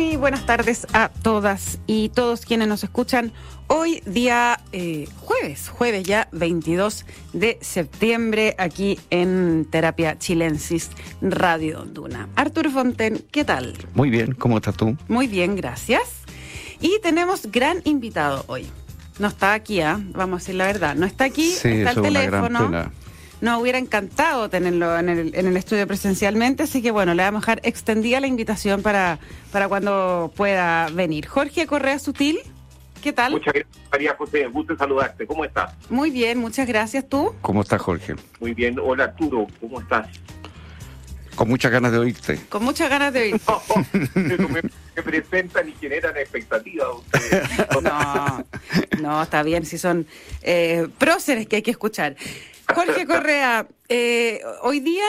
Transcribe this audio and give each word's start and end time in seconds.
Muy 0.00 0.16
buenas 0.16 0.46
tardes 0.46 0.86
a 0.94 1.10
todas 1.10 1.78
y 1.86 2.08
todos 2.08 2.46
quienes 2.46 2.68
nos 2.68 2.82
escuchan 2.82 3.34
hoy 3.66 4.02
día 4.06 4.58
eh, 4.72 5.06
jueves, 5.18 5.68
jueves 5.68 6.04
ya 6.04 6.26
22 6.32 7.04
de 7.34 7.58
septiembre 7.60 8.54
aquí 8.56 8.98
en 9.10 9.66
Terapia 9.70 10.18
Chilensis 10.18 10.88
Radio 11.20 11.84
Duna. 11.84 12.30
Arturo 12.34 12.70
Fonten, 12.70 13.26
¿qué 13.30 13.44
tal? 13.44 13.74
Muy 13.92 14.08
bien, 14.08 14.32
¿cómo 14.32 14.56
estás 14.56 14.74
tú? 14.74 14.96
Muy 15.06 15.26
bien, 15.26 15.54
gracias. 15.54 16.22
Y 16.80 16.98
tenemos 17.02 17.52
gran 17.52 17.82
invitado 17.84 18.46
hoy. 18.46 18.66
No 19.18 19.28
está 19.28 19.52
aquí, 19.52 19.82
¿ah? 19.82 20.00
vamos 20.14 20.36
a 20.36 20.38
decir 20.38 20.54
la 20.54 20.64
verdad. 20.64 20.94
No 20.94 21.04
está 21.04 21.24
aquí, 21.24 21.50
Sí, 21.50 21.68
está 21.68 21.90
el 21.90 21.98
es 21.98 22.10
una 22.10 22.22
gran 22.22 22.42
teléfono. 22.48 22.90
Nos 23.40 23.60
hubiera 23.60 23.78
encantado 23.78 24.50
tenerlo 24.50 24.98
en 24.98 25.08
el, 25.08 25.34
en 25.34 25.46
el 25.46 25.56
estudio 25.56 25.86
presencialmente, 25.86 26.64
así 26.64 26.82
que 26.82 26.90
bueno, 26.90 27.14
le 27.14 27.22
vamos 27.22 27.38
a 27.38 27.46
dejar 27.46 27.60
extendida 27.62 28.20
la 28.20 28.26
invitación 28.26 28.82
para, 28.82 29.18
para 29.50 29.68
cuando 29.68 30.30
pueda 30.36 30.88
venir. 30.90 31.26
Jorge 31.26 31.66
Correa 31.66 31.98
Sutil, 31.98 32.38
¿qué 33.02 33.14
tal? 33.14 33.32
Muchas 33.32 33.54
gracias, 33.54 33.78
María 33.90 34.14
José. 34.16 34.46
Gusto 34.46 34.76
saludarte. 34.76 35.26
¿Cómo 35.26 35.44
estás? 35.44 35.72
Muy 35.88 36.10
bien, 36.10 36.38
muchas 36.38 36.68
gracias. 36.68 37.08
¿Tú? 37.08 37.34
¿Cómo 37.40 37.62
estás, 37.62 37.80
Jorge? 37.80 38.14
Muy 38.40 38.52
bien. 38.52 38.78
Hola, 38.78 39.04
Arturo. 39.04 39.46
¿Cómo 39.58 39.80
estás? 39.80 40.06
Con 41.34 41.48
muchas 41.48 41.72
ganas 41.72 41.92
de 41.92 41.98
oírte. 41.98 42.38
Con 42.50 42.62
muchas 42.64 42.90
ganas 42.90 43.14
de 43.14 43.22
oír. 43.22 43.40
Pero 44.12 44.48
me, 44.50 44.60
me 44.96 45.02
presentan 45.02 45.66
y 45.68 45.72
generan 45.80 46.16
expectativas. 46.16 46.88
No, 47.82 48.44
no, 49.00 49.22
está 49.22 49.42
bien, 49.42 49.64
si 49.64 49.78
son 49.78 50.06
eh, 50.42 50.86
próceres 50.98 51.46
que 51.46 51.56
hay 51.56 51.62
que 51.62 51.70
escuchar. 51.70 52.16
Jorge 52.74 53.06
Correa, 53.06 53.66
eh, 53.88 54.40
hoy 54.62 54.80
día 54.80 55.04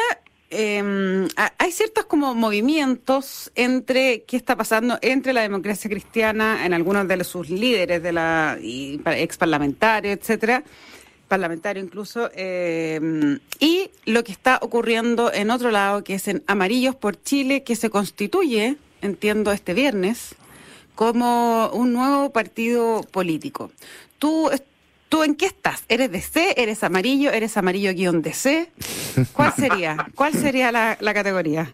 ha- 1.38 1.54
hay 1.58 1.72
ciertos 1.72 2.06
como 2.06 2.36
movimientos 2.36 3.52
entre 3.56 4.24
qué 4.24 4.36
está 4.38 4.56
pasando 4.56 4.98
entre 5.02 5.32
la 5.34 5.42
democracia 5.42 5.90
cristiana 5.90 6.66
en 6.66 6.74
algunos 6.74 7.08
de 7.08 7.24
sus 7.24 7.50
líderes 7.50 8.04
de 8.04 8.12
la 8.12 8.58
y 8.62 9.00
ex 9.06 9.38
parlamentarios, 9.38 10.18
etcétera, 10.20 10.64
parlamentario 11.30 11.82
incluso, 11.82 12.30
eh, 12.36 13.40
y 13.60 13.90
lo 14.06 14.24
que 14.26 14.34
está 14.34 14.60
ocurriendo 14.62 15.32
en 15.32 15.52
otro 15.52 15.72
lado, 15.72 16.04
que 16.04 16.16
es 16.16 16.28
en 16.28 16.44
Amarillos 16.48 16.96
por 16.96 17.22
Chile, 17.22 17.64
que 17.64 17.78
se 17.78 17.90
constituye, 17.90 18.76
entiendo, 19.02 19.54
este 19.54 19.74
viernes, 19.74 20.36
como 20.96 21.70
un 21.70 21.94
nuevo 21.94 22.32
partido 22.32 23.02
político. 23.10 23.72
¿Tú, 24.20 24.52
¿Tú 25.12 25.26
en 25.26 25.36
qué 25.36 25.48
estás? 25.48 25.84
¿Eres 25.90 26.10
DC? 26.10 26.54
¿Eres 26.56 26.86
amarillo? 26.86 27.32
¿Eres 27.32 27.58
amarillo 27.58 27.92
guion 27.92 28.22
DC? 28.22 28.72
¿Cuál 29.34 29.52
sería? 29.58 30.08
¿Cuál 30.16 30.32
sería 30.32 30.72
la, 30.72 30.98
la 31.02 31.14
categoría? 31.14 31.74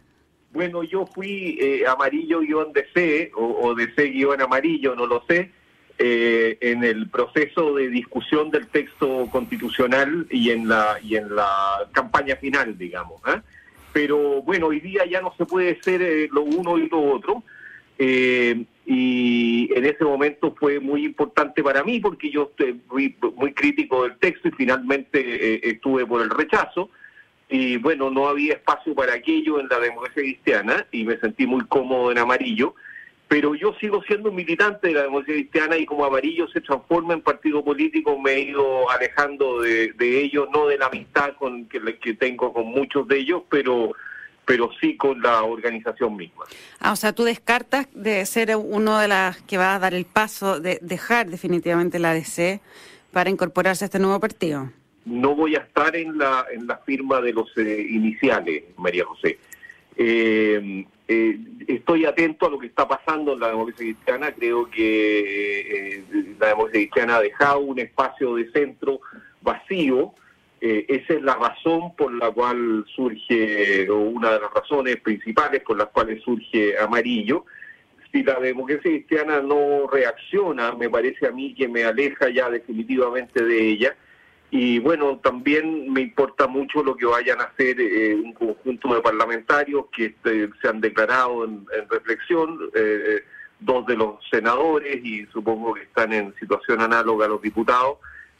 Bueno, 0.53 0.81
yo 0.81 1.05
fui 1.05 1.55
eh, 1.61 1.83
amarillo-DC 1.85 3.33
o, 3.35 3.67
o 3.67 3.75
DC-amarillo, 3.75 4.95
no 4.95 5.05
lo 5.05 5.23
sé, 5.29 5.51
eh, 5.99 6.57
en 6.61 6.83
el 6.83 7.09
proceso 7.09 7.75
de 7.75 7.89
discusión 7.89 8.49
del 8.49 8.65
texto 8.69 9.27
constitucional 9.31 10.25
y 10.31 10.49
en 10.49 10.67
la 10.67 10.97
y 11.03 11.15
en 11.15 11.35
la 11.35 11.87
campaña 11.91 12.37
final, 12.37 12.75
digamos. 12.75 13.21
¿eh? 13.27 13.39
Pero 13.93 14.41
bueno, 14.41 14.67
hoy 14.67 14.79
día 14.79 15.05
ya 15.05 15.21
no 15.21 15.31
se 15.37 15.45
puede 15.45 15.79
ser 15.83 16.01
eh, 16.01 16.27
lo 16.31 16.41
uno 16.41 16.79
y 16.79 16.89
lo 16.89 17.03
otro. 17.03 17.43
Eh, 17.99 18.65
y 18.85 19.46
en 19.73 19.85
ese 19.85 20.03
momento 20.03 20.55
fue 20.59 20.79
muy 20.79 21.05
importante 21.05 21.63
para 21.63 21.83
mí 21.83 21.99
porque 21.99 22.29
yo 22.29 22.51
fui 22.87 23.15
muy 23.35 23.53
crítico 23.53 24.03
del 24.03 24.17
texto 24.17 24.47
y 24.47 24.51
finalmente 24.51 25.19
eh, 25.19 25.59
estuve 25.63 26.05
por 26.05 26.21
el 26.21 26.29
rechazo. 26.29 26.89
Y 27.49 27.77
bueno, 27.77 28.09
no 28.09 28.27
había 28.27 28.53
espacio 28.53 28.93
para 28.93 29.13
aquello 29.13 29.59
en 29.59 29.67
la 29.69 29.79
democracia 29.79 30.21
cristiana 30.21 30.85
y 30.91 31.05
me 31.05 31.17
sentí 31.17 31.47
muy 31.47 31.65
cómodo 31.65 32.11
en 32.11 32.17
amarillo, 32.17 32.75
pero 33.29 33.55
yo 33.55 33.73
sigo 33.79 34.03
siendo 34.03 34.29
un 34.29 34.35
militante 34.35 34.89
de 34.89 34.93
la 34.93 35.03
democracia 35.03 35.35
cristiana 35.35 35.77
y 35.77 35.85
como 35.85 36.05
amarillo 36.05 36.47
se 36.49 36.59
transforma 36.59 37.13
en 37.13 37.21
partido 37.21 37.63
político 37.63 38.19
me 38.19 38.33
he 38.33 38.41
ido 38.41 38.89
alejando 38.89 39.61
de, 39.61 39.93
de 39.93 40.21
ellos, 40.21 40.49
no 40.53 40.67
de 40.67 40.77
la 40.77 40.87
amistad 40.87 41.35
con 41.37 41.65
que 41.67 42.13
tengo 42.15 42.53
con 42.53 42.67
muchos 42.67 43.07
de 43.07 43.19
ellos, 43.19 43.43
pero 43.49 43.93
pero 44.47 44.71
sí 44.81 44.97
con 44.97 45.21
la 45.21 45.43
organización 45.43 46.15
misma. 46.15 46.45
Ah, 46.79 46.93
o 46.93 46.95
sea, 46.95 47.13
tú 47.13 47.23
descartas 47.23 47.87
de 47.93 48.25
ser 48.25 48.55
uno 48.55 48.97
de 48.97 49.09
las 49.09 49.39
que 49.43 49.57
va 49.57 49.75
a 49.75 49.79
dar 49.79 49.93
el 49.93 50.05
paso 50.05 50.59
de 50.59 50.79
dejar 50.81 51.29
definitivamente 51.29 51.99
la 51.99 52.13
DC 52.13 52.61
para 53.11 53.29
incorporarse 53.29 53.85
a 53.85 53.87
este 53.87 53.99
nuevo 53.99 54.19
partido. 54.19 54.71
no 55.05 55.35
voy 55.35 55.55
a 55.55 55.59
estar 55.59 55.95
en 55.95 56.17
la 56.17 56.45
en 56.51 56.67
la 56.67 56.77
firma 56.77 57.21
de 57.21 57.33
los 57.33 57.55
eh, 57.57 57.85
iniciales, 57.89 58.63
María 58.77 59.05
José. 59.05 59.37
Eh, 59.99 60.85
eh, 61.07 61.39
estoy 61.67 62.05
atento 62.05 62.45
a 62.45 62.49
lo 62.49 62.59
que 62.59 62.67
está 62.67 62.87
pasando 62.87 63.33
en 63.33 63.39
la 63.39 63.49
democracia 63.49 63.85
cristiana. 63.85 64.31
Creo 64.31 64.69
que 64.69 65.97
eh, 65.99 66.03
la 66.39 66.47
democracia 66.49 66.81
cristiana 66.81 67.15
ha 67.17 67.21
dejado 67.21 67.59
un 67.59 67.79
espacio 67.79 68.35
de 68.35 68.51
centro 68.51 68.99
vacío. 69.41 70.13
Eh, 70.59 70.85
esa 70.87 71.13
es 71.13 71.21
la 71.21 71.35
razón 71.35 71.95
por 71.95 72.11
la 72.13 72.31
cual 72.31 72.83
surge, 72.95 73.89
o 73.89 73.97
una 73.97 74.31
de 74.33 74.39
las 74.39 74.51
razones 74.51 74.97
principales 74.97 75.61
por 75.61 75.77
las 75.77 75.87
cuales 75.87 76.23
surge 76.23 76.77
Amarillo. 76.79 77.45
Si 78.11 78.23
la 78.23 78.39
democracia 78.39 78.89
cristiana 78.89 79.41
no 79.41 79.87
reacciona, 79.87 80.71
me 80.73 80.89
parece 80.89 81.27
a 81.27 81.31
mí 81.31 81.53
que 81.53 81.67
me 81.67 81.83
aleja 81.83 82.29
ya 82.29 82.49
definitivamente 82.49 83.43
de 83.43 83.69
ella. 83.69 83.95
Y 84.49 84.79
bueno, 84.79 85.19
también 85.21 85.91
me 85.91 86.01
importa 86.01 86.47
mucho 86.47 86.81
lo 86.81 86.95
que 86.95 87.05
vayan 87.05 87.41
a 87.41 87.45
hacer 87.45 87.79
eh, 87.81 88.15
un 88.15 88.33
conjunto 88.33 88.95
de 88.95 89.01
parlamentarios 89.01 89.87
que 89.95 90.05
este, 90.05 90.49
se 90.61 90.67
han 90.69 90.79
declarado 90.79 91.43
en, 91.43 91.65
en 91.77 91.89
reflexión, 91.89 92.57
eh, 92.73 93.23
dos 93.59 93.85
de 93.87 93.95
los 93.95 94.15
senadores 94.29 95.03
y 95.03 95.25
supongo 95.27 95.73
que 95.73 95.81
están 95.81 96.13
en 96.13 96.33
situación 96.35 96.81
análoga 96.81 97.25
a 97.25 97.29
los 97.29 97.41
diputados. 97.41 97.97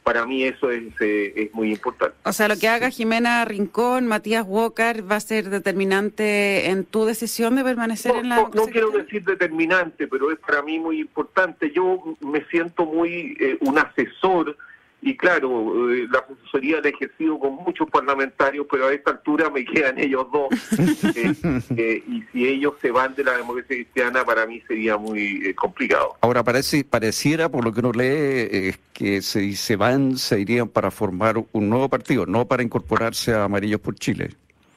Para 0.08 0.24
mí 0.24 0.42
eso 0.42 0.70
es, 0.70 0.84
eh, 1.00 1.34
es 1.36 1.52
muy 1.54 1.70
importante. 1.70 2.16
O 2.24 2.32
sea, 2.32 2.48
lo 2.48 2.56
que 2.56 2.66
haga 2.66 2.88
Jimena 2.88 3.44
Rincón, 3.44 4.06
Matías 4.06 4.46
Walker, 4.48 5.04
va 5.10 5.16
a 5.16 5.20
ser 5.20 5.50
determinante 5.50 6.70
en 6.70 6.84
tu 6.84 7.04
decisión 7.04 7.56
de 7.56 7.62
permanecer 7.64 8.14
No, 8.14 8.20
en 8.20 8.28
la 8.30 8.36
no- 8.36 8.50
no 8.54 8.66
quiero 8.68 8.90
decir 8.90 9.22
determinante, 9.22 10.06
pero 10.08 10.30
es 10.32 10.38
para 10.38 10.62
mí 10.62 10.78
muy 10.78 11.00
importante. 11.00 11.70
Yo 11.72 12.02
me 12.20 12.42
siento 12.46 12.86
muy 12.86 13.36
eh, 13.38 13.58
un 13.60 13.78
asesor 13.78 14.56
y 15.00 15.16
claro, 15.16 15.92
eh, 15.92 16.08
la 16.10 16.18
asesoría 16.18 16.80
la 16.80 16.88
he 16.88 16.90
ejercido 16.92 17.38
con 17.38 17.54
muchos 17.54 17.88
parlamentarios, 17.88 18.66
pero 18.70 18.88
a 18.88 18.92
esta 18.92 19.12
altura 19.12 19.48
me 19.48 19.64
quedan 19.64 19.98
ellos 19.98 20.26
dos. 20.32 20.48
Eh, 21.14 21.34
eh, 21.76 22.02
y 22.06 22.22
si 22.32 22.46
ellos 22.48 22.74
se 22.80 22.90
van 22.90 23.14
de 23.14 23.24
la 23.24 23.36
democracia 23.36 23.76
cristiana, 23.76 24.24
para 24.24 24.46
mí 24.46 24.60
sería 24.68 24.96
muy 24.96 25.40
eh, 25.46 25.54
complicado. 25.54 26.16
Ahora 26.20 26.42
parece, 26.44 26.84
pareciera, 26.84 27.48
por 27.48 27.64
lo 27.64 27.72
que 27.72 27.80
uno 27.80 27.92
lee, 27.92 28.04
eh, 28.06 28.74
que 28.92 29.22
si 29.22 29.54
se 29.56 29.76
van, 29.76 30.16
se 30.16 30.40
irían 30.40 30.68
para 30.68 30.90
formar 30.90 31.36
un 31.52 31.68
nuevo 31.70 31.88
partido, 31.88 32.26
no 32.26 32.46
para 32.46 32.62
incorporarse 32.62 33.32
a 33.32 33.44
Amarillos 33.44 33.80
por 33.80 33.94
Chile. 33.96 34.30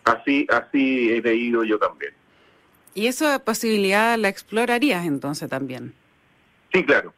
Así, 0.06 0.48
así 0.50 1.12
he 1.12 1.22
leído 1.22 1.64
yo 1.64 1.78
también. 1.78 2.14
Y 2.94 3.08
esa 3.08 3.40
posibilidad 3.40 4.18
la 4.18 4.30
explorarías 4.30 5.06
entonces 5.06 5.50
también. 5.50 5.94
Sí, 6.74 6.84
claro. 6.84 7.14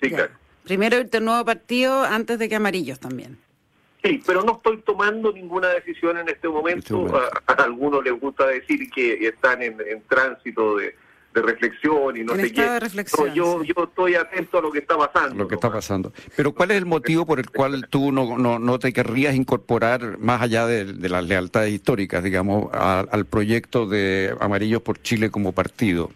Sí, 0.00 0.10
Ya. 0.10 0.16
claro. 0.16 0.32
Primero 0.66 0.98
irte 0.98 1.16
a 1.18 1.20
un 1.20 1.26
nuevo 1.26 1.44
partido 1.44 2.02
antes 2.04 2.38
de 2.38 2.48
que 2.48 2.56
Amarillos 2.56 2.98
también. 3.00 3.38
Sí, 4.04 4.20
pero 4.26 4.42
no 4.42 4.52
estoy 4.56 4.82
tomando 4.82 5.32
ninguna 5.32 5.68
decisión 5.68 6.18
en 6.18 6.28
este 6.28 6.48
momento. 6.48 7.06
este. 7.06 7.18
A, 7.18 7.52
a 7.52 7.64
algunos 7.64 8.04
les 8.04 8.18
gusta 8.20 8.46
decir 8.46 8.90
que 8.90 9.26
están 9.26 9.62
en, 9.62 9.76
en 9.80 10.02
tránsito 10.08 10.76
de, 10.76 10.94
de 11.34 11.42
reflexión 11.42 12.16
y 12.16 12.22
no 12.24 12.34
En 12.34 12.40
sé 12.40 12.52
qué. 12.52 12.62
de 12.62 12.80
reflexión, 12.80 13.28
No, 13.28 13.34
yo, 13.34 13.62
sí. 13.62 13.72
yo 13.76 13.84
estoy 13.84 14.14
atento 14.14 14.58
a 14.58 14.62
lo 14.62 14.70
que 14.72 14.78
está 14.80 14.96
pasando. 14.96 15.34
Lo 15.36 15.48
que 15.48 15.54
está 15.56 15.72
pasando. 15.72 16.12
Pero 16.36 16.52
¿cuál 16.52 16.70
es 16.72 16.76
el 16.78 16.86
motivo 16.86 17.26
por 17.26 17.38
el 17.40 17.50
cual 17.50 17.86
tú 17.90 18.12
no, 18.12 18.36
no, 18.38 18.58
no 18.58 18.78
te 18.78 18.92
querrías 18.92 19.34
incorporar, 19.34 20.18
más 20.18 20.40
allá 20.42 20.66
de, 20.66 20.84
de 20.84 21.08
las 21.08 21.24
lealtades 21.24 21.72
históricas, 21.72 22.22
digamos, 22.22 22.72
a- 22.72 23.06
al 23.10 23.24
proyecto 23.24 23.86
de 23.86 24.34
Amarillos 24.40 24.82
por 24.82 25.00
Chile 25.02 25.30
como 25.30 25.52
partido? 25.52 26.10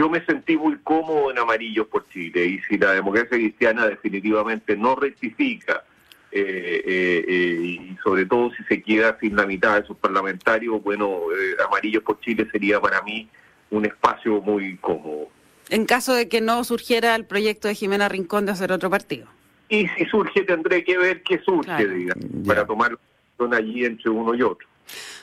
Yo 0.00 0.08
me 0.08 0.24
sentí 0.24 0.56
muy 0.56 0.78
cómodo 0.78 1.30
en 1.30 1.38
Amarillos 1.38 1.86
por 1.88 2.08
Chile 2.08 2.46
y 2.46 2.58
si 2.60 2.78
la 2.78 2.92
democracia 2.94 3.36
cristiana 3.36 3.86
definitivamente 3.86 4.74
no 4.74 4.94
rectifica 4.96 5.84
eh, 6.32 6.82
eh, 6.86 7.24
eh, 7.28 7.60
y 7.92 7.98
sobre 8.02 8.24
todo 8.24 8.50
si 8.56 8.62
se 8.64 8.82
queda 8.82 9.18
sin 9.20 9.36
la 9.36 9.44
mitad 9.44 9.78
de 9.78 9.86
sus 9.86 9.98
parlamentarios, 9.98 10.82
bueno, 10.82 11.18
eh, 11.38 11.62
Amarillos 11.66 12.02
por 12.02 12.18
Chile 12.20 12.48
sería 12.50 12.80
para 12.80 13.02
mí 13.02 13.28
un 13.70 13.84
espacio 13.84 14.40
muy 14.40 14.78
cómodo. 14.78 15.28
En 15.68 15.84
caso 15.84 16.14
de 16.14 16.30
que 16.30 16.40
no 16.40 16.64
surgiera 16.64 17.14
el 17.14 17.26
proyecto 17.26 17.68
de 17.68 17.74
Jimena 17.74 18.08
Rincón 18.08 18.46
de 18.46 18.52
hacer 18.52 18.72
otro 18.72 18.88
partido. 18.88 19.26
Y 19.68 19.86
si 19.88 20.06
surge, 20.06 20.44
tendré 20.44 20.82
que 20.82 20.96
ver 20.96 21.22
qué 21.24 21.40
surge, 21.40 21.66
Claro. 21.66 21.90
digamos, 21.92 22.24
para 22.46 22.66
tomar 22.66 22.92
decisión 22.98 23.52
allí 23.52 23.84
entre 23.84 24.08
uno 24.08 24.34
y 24.34 24.40
otro. 24.40 24.66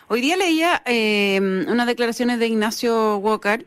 Hoy 0.07 0.21
día 0.21 0.37
leía 0.37 0.83
eh, 0.85 1.39
unas 1.67 1.87
declaraciones 1.87 2.37
de 2.37 2.45
Ignacio 2.45 3.17
Walker, 3.17 3.65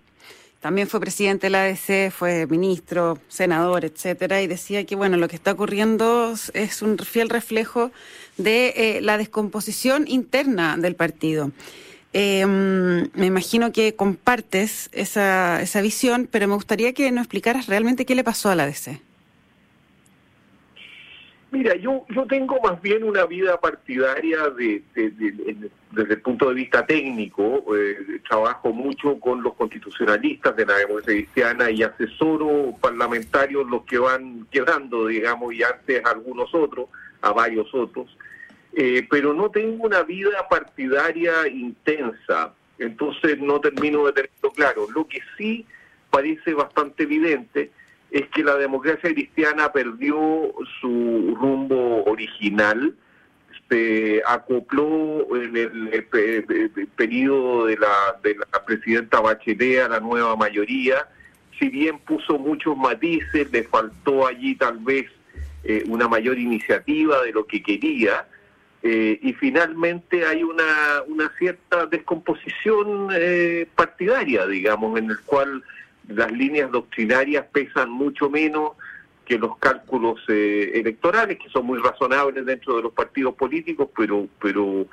también 0.60 0.88
fue 0.88 1.00
presidente 1.00 1.46
de 1.46 1.50
la 1.50 1.64
ADC, 1.64 2.12
fue 2.12 2.46
ministro, 2.46 3.18
senador, 3.28 3.84
etcétera, 3.84 4.42
y 4.42 4.46
decía 4.46 4.84
que 4.84 4.94
bueno, 4.94 5.16
lo 5.16 5.26
que 5.26 5.36
está 5.36 5.52
ocurriendo 5.52 6.34
es 6.52 6.82
un 6.82 6.98
fiel 6.98 7.30
reflejo 7.30 7.90
de 8.36 8.74
eh, 8.76 9.00
la 9.00 9.16
descomposición 9.16 10.04
interna 10.06 10.76
del 10.76 10.94
partido. 10.96 11.50
Em, 12.12 13.08
me 13.14 13.26
imagino 13.26 13.72
que 13.72 13.94
compartes 13.94 14.90
esa, 14.92 15.62
esa 15.62 15.80
visión, 15.80 16.28
pero 16.30 16.46
me 16.48 16.54
gustaría 16.54 16.92
que 16.92 17.10
nos 17.10 17.22
explicaras 17.22 17.66
realmente 17.66 18.04
qué 18.04 18.14
le 18.14 18.24
pasó 18.24 18.50
a 18.50 18.54
la 18.54 18.66
DC. 18.66 19.00
Mira, 21.52 21.74
yo 21.74 22.06
yo 22.10 22.26
tengo 22.26 22.60
más 22.60 22.80
bien 22.80 23.02
una 23.02 23.26
vida 23.26 23.60
partidaria 23.60 24.50
de, 24.50 24.84
desde 24.94 26.14
el 26.14 26.20
punto 26.20 26.48
de 26.48 26.54
vista 26.54 26.86
técnico. 26.86 27.64
Eh, 27.76 28.20
trabajo 28.28 28.72
mucho 28.72 29.18
con 29.18 29.42
los 29.42 29.54
constitucionalistas 29.54 30.54
de 30.54 30.66
la 30.66 30.76
democracia 30.76 31.14
cristiana 31.14 31.70
y 31.70 31.82
asesoro 31.82 32.74
parlamentarios 32.80 33.68
los 33.68 33.84
que 33.84 33.98
van 33.98 34.46
quedando, 34.50 35.08
digamos, 35.08 35.52
y 35.52 35.64
antes 35.64 36.04
algunos 36.04 36.54
otros, 36.54 36.88
a 37.20 37.32
varios 37.32 37.74
otros. 37.74 38.16
Eh, 38.72 39.04
pero 39.10 39.34
no 39.34 39.50
tengo 39.50 39.84
una 39.84 40.04
vida 40.04 40.46
partidaria 40.48 41.48
intensa, 41.48 42.54
entonces 42.78 43.40
no 43.40 43.60
termino 43.60 44.06
de 44.06 44.12
tenerlo 44.12 44.52
claro. 44.52 44.86
Lo 44.94 45.08
que 45.08 45.18
sí 45.36 45.66
parece 46.10 46.54
bastante 46.54 47.02
evidente 47.02 47.72
es 48.10 48.28
que 48.28 48.42
la 48.42 48.56
democracia 48.56 49.12
cristiana 49.12 49.72
perdió 49.72 50.52
su 50.80 51.36
rumbo 51.40 52.04
original, 52.04 52.94
se 53.68 54.20
acopló 54.26 55.26
en 55.36 55.56
el, 55.56 56.04
periodo 56.96 57.66
de 57.66 57.76
la, 57.76 58.18
de 58.22 58.34
la 58.34 58.64
presidenta 58.64 59.20
Bachelet 59.20 59.82
a 59.82 59.88
la 59.88 60.00
nueva 60.00 60.34
mayoría, 60.34 61.06
si 61.58 61.68
bien 61.68 61.98
puso 62.00 62.38
muchos 62.38 62.76
matices, 62.76 63.50
le 63.52 63.62
faltó 63.64 64.26
allí 64.26 64.56
tal 64.56 64.78
vez 64.78 65.06
eh, 65.62 65.84
una 65.86 66.08
mayor 66.08 66.38
iniciativa 66.38 67.22
de 67.22 67.32
lo 67.32 67.46
que 67.46 67.62
quería, 67.62 68.26
eh, 68.82 69.18
y 69.22 69.34
finalmente 69.34 70.26
hay 70.26 70.42
una, 70.42 71.02
una 71.06 71.30
cierta 71.38 71.86
descomposición 71.86 73.08
eh, 73.12 73.68
partidaria, 73.76 74.46
digamos, 74.46 74.98
en 74.98 75.10
el 75.10 75.20
cual 75.20 75.62
las 76.10 76.30
líneas 76.32 76.70
doctrinarias 76.70 77.46
pesan 77.52 77.90
mucho 77.90 78.28
menos 78.28 78.72
que 79.24 79.38
los 79.38 79.56
cálculos 79.58 80.20
eh, 80.28 80.72
electorales, 80.74 81.38
que 81.38 81.48
son 81.50 81.66
muy 81.66 81.78
razonables 81.78 82.44
dentro 82.44 82.76
de 82.76 82.82
los 82.82 82.92
partidos 82.92 83.34
políticos, 83.34 83.88
pero, 83.96 84.26
pero 84.40 84.86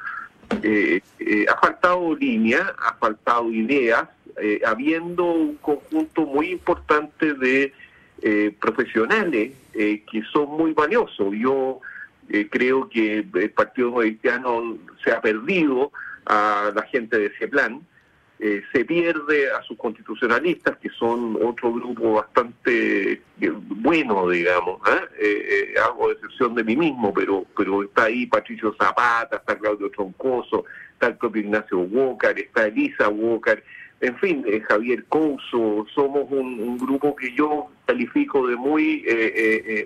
ha 0.49 1.59
faltado 1.59 2.15
línea, 2.15 2.73
ha 2.77 2.93
faltado 2.93 3.51
ideas, 3.51 4.07
habiendo 4.65 5.25
un 5.25 5.55
conjunto 5.55 6.25
muy 6.25 6.51
importante 6.51 7.33
de 7.33 7.73
profesionales 8.59 9.53
que 9.73 10.23
son 10.31 10.49
muy 10.49 10.73
valiosos. 10.73 11.33
Yo 11.33 11.81
eh, 12.29 12.47
creo 12.49 12.89
que 12.89 13.19
el 13.19 13.51
Partido 13.51 13.95
Cristiano 13.95 14.77
se 15.03 15.11
ha 15.11 15.21
perdido 15.21 15.91
a 16.25 16.71
la 16.75 16.81
gente 16.83 17.17
de 17.17 17.27
ese 17.27 17.47
plan, 17.47 17.81
eh, 18.39 18.61
se 18.71 18.85
pierde 18.85 19.51
a 19.51 19.61
sus 19.63 19.77
constitucionalistas, 19.77 20.77
que 20.77 20.89
son 20.89 21.37
otro 21.43 21.73
grupo 21.73 22.13
bastante 22.13 23.13
eh, 23.13 23.21
bueno, 23.39 24.29
digamos. 24.29 24.79
hago 25.83 26.11
excepción 26.11 26.55
de 26.55 26.63
mí 26.63 26.75
mismo, 26.75 27.13
pero 27.13 27.45
pero 27.55 27.83
está 27.83 28.05
ahí 28.05 28.25
Patricio 28.25 28.75
Zapata, 28.79 29.37
está 29.37 29.57
Claudio 29.57 29.89
Troncoso, 29.89 30.65
está 30.93 31.07
el 31.07 31.17
propio 31.17 31.41
Ignacio 31.41 31.79
Walker, 31.79 32.37
está 32.37 32.67
Elisa 32.67 33.09
Walker, 33.09 33.63
en 34.01 34.15
fin, 34.17 34.45
Javier 34.67 35.05
Couso, 35.05 35.87
somos 35.95 36.25
un, 36.29 36.59
un, 36.59 36.77
grupo 36.77 37.15
que 37.15 37.33
yo 37.33 37.67
califico 37.87 38.47
de 38.47 38.55
muy 38.55 39.03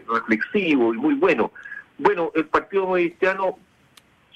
reflexivo 0.08 0.94
y 0.94 0.98
muy 0.98 1.14
bueno. 1.14 1.52
Bueno, 1.98 2.32
el 2.36 2.46
Partido 2.46 2.92
Cristiano 2.92 3.58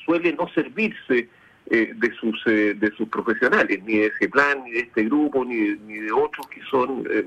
suele 0.06 0.32
no 0.34 0.48
servirse 0.50 1.30
eh, 1.68 1.94
de 1.96 2.14
sus 2.14 2.40
eh, 2.46 2.76
de 2.76 2.92
sus 2.96 3.10
profesionales, 3.10 3.82
ni 3.84 3.98
de 3.98 4.06
ese 4.08 4.30
plan, 4.30 4.64
ni 4.64 4.72
de 4.74 4.82
este 4.82 5.04
grupo, 5.06 5.44
ni 5.44 5.56
de, 5.56 5.78
ni 5.88 5.96
de 5.96 6.12
otros 6.12 6.48
que 6.48 6.62
son 6.70 7.04
eh, 7.10 7.26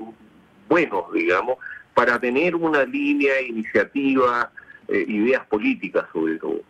buenos, 0.69 1.11
digamos, 1.13 1.57
para 1.93 2.17
tener 2.17 2.55
una 2.55 2.85
línea, 2.85 3.41
iniciativa, 3.41 4.49
ideas 4.87 5.45
políticas 5.47 6.05
sobre 6.13 6.37
todo. 6.37 6.61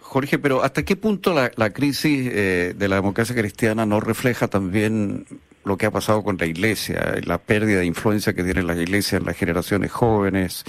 Jorge, 0.00 0.38
pero 0.38 0.62
¿hasta 0.62 0.84
qué 0.84 0.96
punto 0.96 1.32
la, 1.32 1.50
la 1.56 1.70
crisis 1.70 2.26
de 2.30 2.88
la 2.88 2.96
democracia 2.96 3.34
cristiana 3.34 3.86
no 3.86 4.00
refleja 4.00 4.48
también 4.48 5.24
lo 5.64 5.78
que 5.78 5.86
ha 5.86 5.90
pasado 5.90 6.22
con 6.22 6.36
la 6.36 6.46
iglesia, 6.46 7.14
la 7.24 7.38
pérdida 7.38 7.78
de 7.78 7.86
influencia 7.86 8.34
que 8.34 8.42
tiene 8.42 8.62
la 8.64 8.74
iglesia 8.74 9.18
en 9.18 9.24
las 9.24 9.36
generaciones 9.36 9.92
jóvenes? 9.92 10.64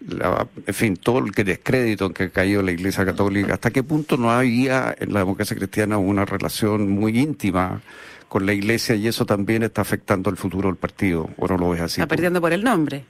En 0.00 0.74
fin, 0.74 0.96
todo 0.96 1.18
el 1.18 1.32
que 1.32 1.44
descrédito 1.44 2.06
en 2.06 2.12
que 2.12 2.24
ha 2.24 2.30
caído 2.30 2.62
la 2.62 2.72
Iglesia 2.72 3.04
Católica, 3.04 3.54
¿hasta 3.54 3.70
qué 3.70 3.82
punto 3.82 4.16
no 4.16 4.30
había 4.30 4.94
en 4.98 5.12
la 5.12 5.20
democracia 5.20 5.56
cristiana 5.56 5.98
una 5.98 6.24
relación 6.24 6.90
muy 6.90 7.18
íntima 7.18 7.80
con 8.28 8.46
la 8.46 8.52
Iglesia 8.52 8.94
y 8.94 9.08
eso 9.08 9.26
también 9.26 9.62
está 9.62 9.82
afectando 9.82 10.30
el 10.30 10.36
futuro 10.36 10.68
del 10.68 10.76
partido? 10.76 11.30
¿O 11.36 11.48
no 11.48 11.58
lo 11.58 11.70
ves 11.70 11.80
así? 11.80 12.00
Está 12.00 12.06
perdiendo 12.08 12.40
por 12.40 12.52
el 12.52 12.62
nombre. 12.62 13.04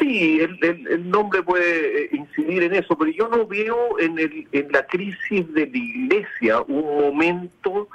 Sí, 0.00 0.40
el, 0.40 1.08
nombre 1.08 1.44
puede 1.44 2.04
eh, 2.04 2.08
incidir 2.12 2.64
en 2.64 2.74
eso, 2.74 2.98
pero 2.98 3.12
yo 3.12 3.28
no 3.28 3.46
veo 3.46 4.00
en, 4.00 4.18
el, 4.18 4.48
en 4.50 4.72
la 4.72 4.84
crisis 4.84 5.52
de 5.54 5.66
la 5.66 5.78
Iglesia 5.78 6.60
un 6.62 7.02
momento 7.02 7.88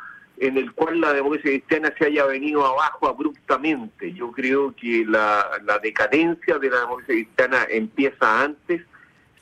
en 0.48 0.58
el 0.58 0.72
cual 0.74 1.02
la 1.02 1.14
democracia 1.14 1.52
cristiana 1.52 1.94
se 1.98 2.06
haya 2.06 2.26
venido 2.26 2.66
abajo 2.66 3.08
abruptamente. 3.08 4.14
Yo 4.14 4.32
creo 4.32 4.76
que 4.76 5.06
la, 5.06 5.46
decadencia 5.82 6.58
de 6.58 6.70
la 6.70 6.82
democracia 6.82 7.16
cristiana 7.16 7.68
empieza 7.70 8.44
antes, 8.44 8.82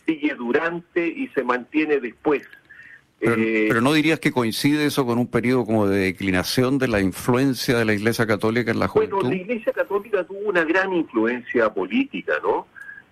sigue 0.05 0.33
durante 0.35 1.07
y 1.07 1.27
se 1.29 1.43
mantiene 1.43 1.99
después. 1.99 2.43
Pero, 3.19 3.35
eh, 3.37 3.65
pero, 3.69 3.81
no 3.81 3.93
dirías 3.93 4.19
que 4.19 4.31
coincide 4.31 4.85
eso 4.85 5.05
con 5.05 5.17
un 5.17 5.27
periodo 5.27 5.65
como 5.65 5.87
de 5.87 5.99
declinación 5.99 6.77
de 6.77 6.89
la 6.89 6.99
influencia 6.99 7.77
de 7.77 7.85
la 7.85 7.93
Iglesia 7.93 8.27
Católica 8.27 8.71
en 8.71 8.79
la 8.79 8.89
juventud. 8.89 9.17
Bueno, 9.21 9.29
la 9.29 9.35
Iglesia 9.35 9.71
Católica 9.71 10.23
tuvo 10.25 10.49
una 10.49 10.65
gran 10.65 10.93
influencia 10.93 11.73
política, 11.73 12.33
¿no? 12.43 12.67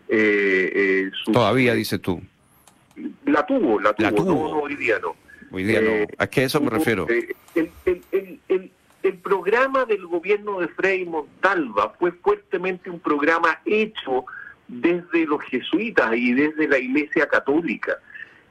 Eh, 0.10 0.72
eh 0.76 1.12
Todavía, 1.32 1.74
dices 1.74 2.02
tú. 2.02 2.22
La 3.26 3.46
tuvo, 3.46 3.80
la 3.80 3.94
tuvo, 3.94 4.10
la 4.10 4.16
tuvo. 4.16 4.34
No, 4.34 4.60
hoy 4.64 4.76
día 4.76 5.00
no. 5.00 5.16
Hoy 5.52 5.64
día 5.64 5.82
no. 5.82 5.92
¿A 6.18 6.28
qué 6.28 6.44
eso 6.44 6.62
me 6.62 6.70
refiero? 6.70 7.08
el, 7.10 7.72
el, 7.86 8.40
el, 8.48 8.72
el, 9.04 9.18
programa 9.18 9.86
del 9.86 10.06
gobierno 10.08 10.60
de 10.60 10.68
Frei 10.70 11.06
Montalva 11.06 11.94
fue 12.00 12.12
fuertemente 12.12 12.90
un 12.90 13.00
programa 13.00 13.60
hecho 13.66 14.26
desde 14.68 15.26
los 15.26 15.42
jesuitas 15.44 16.16
y 16.16 16.34
desde 16.34 16.68
la 16.68 16.80
Iglesia 16.80 17.28
Católica. 17.28 17.98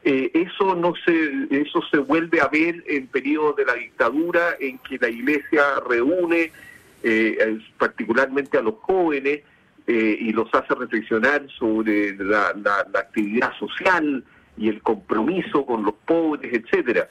Eh, 0.02 0.30
eso 0.34 0.74
no 0.74 0.94
se 1.04 1.46
eso 1.50 1.82
se 1.90 1.98
vuelve 1.98 2.40
a 2.40 2.48
ver 2.48 2.82
en 2.86 3.06
periodos 3.06 3.56
de 3.56 3.66
la 3.66 3.74
dictadura 3.74 4.56
en 4.58 4.78
que 4.78 4.96
la 4.98 5.08
Iglesia 5.08 5.62
reúne 5.88 6.52
eh, 7.02 7.58
particularmente 7.78 8.56
a 8.56 8.62
los 8.62 8.76
jóvenes 8.80 9.40
eh, 9.86 10.18
y 10.20 10.32
los 10.32 10.48
hace 10.54 10.74
reflexionar 10.74 11.46
sobre 11.58 12.14
la, 12.16 12.54
la, 12.62 12.86
la, 12.92 13.00
actividad 13.00 13.52
social 13.58 14.24
y 14.56 14.68
el 14.68 14.82
compromiso 14.82 15.64
con 15.64 15.84
los 15.84 15.94
pobres, 16.06 16.52
etcétera. 16.52 17.06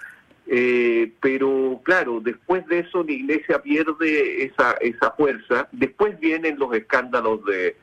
Eh, 0.51 1.12
pero 1.22 1.79
claro, 1.84 2.19
después 2.22 2.65
de 2.67 2.79
eso 2.79 3.03
la 3.03 3.12
iglesia 3.12 3.62
pierde 3.62 4.46
esa, 4.46 4.72
esa 4.81 5.12
fuerza. 5.12 5.67
Después 5.72 6.19
vienen 6.19 6.58
los 6.58 6.74
escándalos 6.74 7.46
de, 7.46 7.75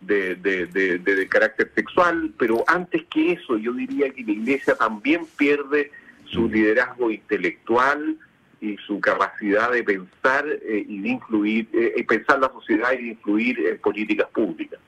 de, 0.00 0.36
de, 0.36 1.28
carácter 1.28 1.72
sexual, 1.74 2.32
pero 2.38 2.64
antes 2.68 3.04
que 3.06 3.32
eso 3.32 3.58
yo 3.58 3.72
diría 3.72 4.10
que 4.10 4.22
la 4.22 4.32
iglesia 4.32 4.74
también 4.76 5.26
pierde 5.36 5.90
su 6.26 6.48
liderazgo 6.48 7.10
intelectual 7.10 8.16
y 8.60 8.76
su 8.86 9.00
capacidad 9.00 9.72
de 9.72 9.82
pensar 9.82 10.46
eh, 10.48 10.84
y 10.86 11.00
de 11.00 11.08
influir, 11.08 11.68
eh, 11.72 12.04
pensar 12.06 12.38
la 12.38 12.52
sociedad 12.52 12.92
y 12.92 13.02
de 13.02 13.08
influir 13.08 13.58
en 13.66 13.78
políticas 13.78 14.28
públicas, 14.30 14.78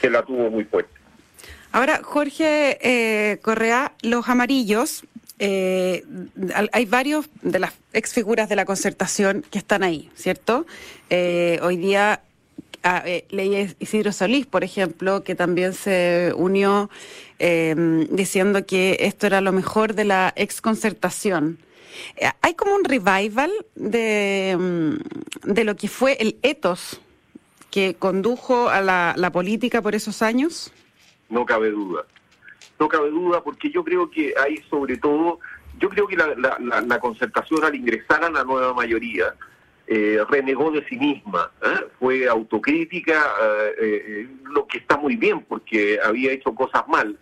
que 0.00 0.10
la 0.10 0.22
tuvo 0.22 0.48
muy 0.50 0.64
fuerte. 0.64 0.93
Ahora, 1.74 2.02
Jorge 2.04 2.78
eh, 2.82 3.38
Correa, 3.42 3.94
los 4.02 4.28
amarillos 4.28 5.02
eh, 5.40 6.04
hay 6.70 6.86
varios 6.86 7.28
de 7.42 7.58
las 7.58 7.72
ex 7.92 8.12
figuras 8.12 8.48
de 8.48 8.54
la 8.54 8.64
concertación 8.64 9.44
que 9.50 9.58
están 9.58 9.82
ahí, 9.82 10.08
¿cierto? 10.14 10.66
Eh, 11.10 11.58
hoy 11.64 11.76
día 11.76 12.20
ah, 12.84 13.02
Isidro 13.80 14.12
Solís, 14.12 14.46
por 14.46 14.62
ejemplo, 14.62 15.24
que 15.24 15.34
también 15.34 15.72
se 15.72 16.32
unió 16.36 16.90
em, 17.40 18.06
diciendo 18.06 18.64
que 18.64 18.98
esto 19.00 19.26
era 19.26 19.40
lo 19.40 19.50
mejor 19.50 19.96
de 19.96 20.04
la 20.04 20.32
ex 20.36 20.60
concertación. 20.60 21.58
¿Hay 22.40 22.54
como 22.54 22.76
un 22.76 22.84
revival 22.84 23.50
de, 23.74 24.50
em, 24.50 24.98
de 25.42 25.64
lo 25.64 25.74
que 25.74 25.88
fue 25.88 26.18
el 26.20 26.36
ethos 26.42 27.00
que 27.72 27.96
condujo 27.98 28.68
a 28.68 28.80
la 28.80 29.30
política 29.32 29.82
por 29.82 29.96
esos 29.96 30.22
años? 30.22 30.70
No 31.34 31.44
cabe 31.44 31.70
duda 31.70 32.04
no 32.78 32.88
cabe 32.88 33.10
duda, 33.10 33.42
porque 33.42 33.70
yo 33.70 33.84
creo 33.84 34.10
que 34.10 34.34
hay 34.36 34.56
sobre 34.70 34.96
todo, 34.96 35.40
yo 35.78 35.88
creo 35.88 36.06
que 36.06 36.16
la, 36.16 36.98
concertación 37.00 37.64
al 37.64 37.74
ingresar 37.74 38.24
a 38.24 38.30
la 38.30 38.44
nueva 38.44 38.74
mayoría 38.74 39.34
eh, 39.86 40.18
renegó 40.28 40.70
de 40.70 40.84
sí 40.88 40.96
misma, 40.96 41.50
¿eh? 41.62 41.86
fue 41.98 42.26
autocrítica, 42.26 43.22
eh, 43.80 44.28
lo 44.50 44.66
que 44.66 44.78
está 44.78 44.96
muy 44.96 45.16
bien 45.16 45.42
porque 45.42 45.98
había 46.02 46.32
hecho 46.32 46.54
cosas 46.54 46.86
mal, 46.88 47.18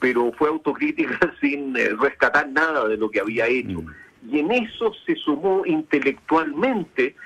pero 0.00 0.32
fue 0.32 0.48
autocrítica 0.48 1.18
sin 1.40 1.74
rescatar 1.98 2.48
nada 2.48 2.88
de 2.88 2.96
lo 2.96 3.10
que 3.10 3.20
había 3.20 3.46
hecho. 3.46 3.82
Mm. 3.82 3.94
Y 4.30 4.38
en 4.38 4.52
eso 4.52 4.92
se 5.06 5.16
sumó 5.16 5.64
intelectualmente 5.66 7.16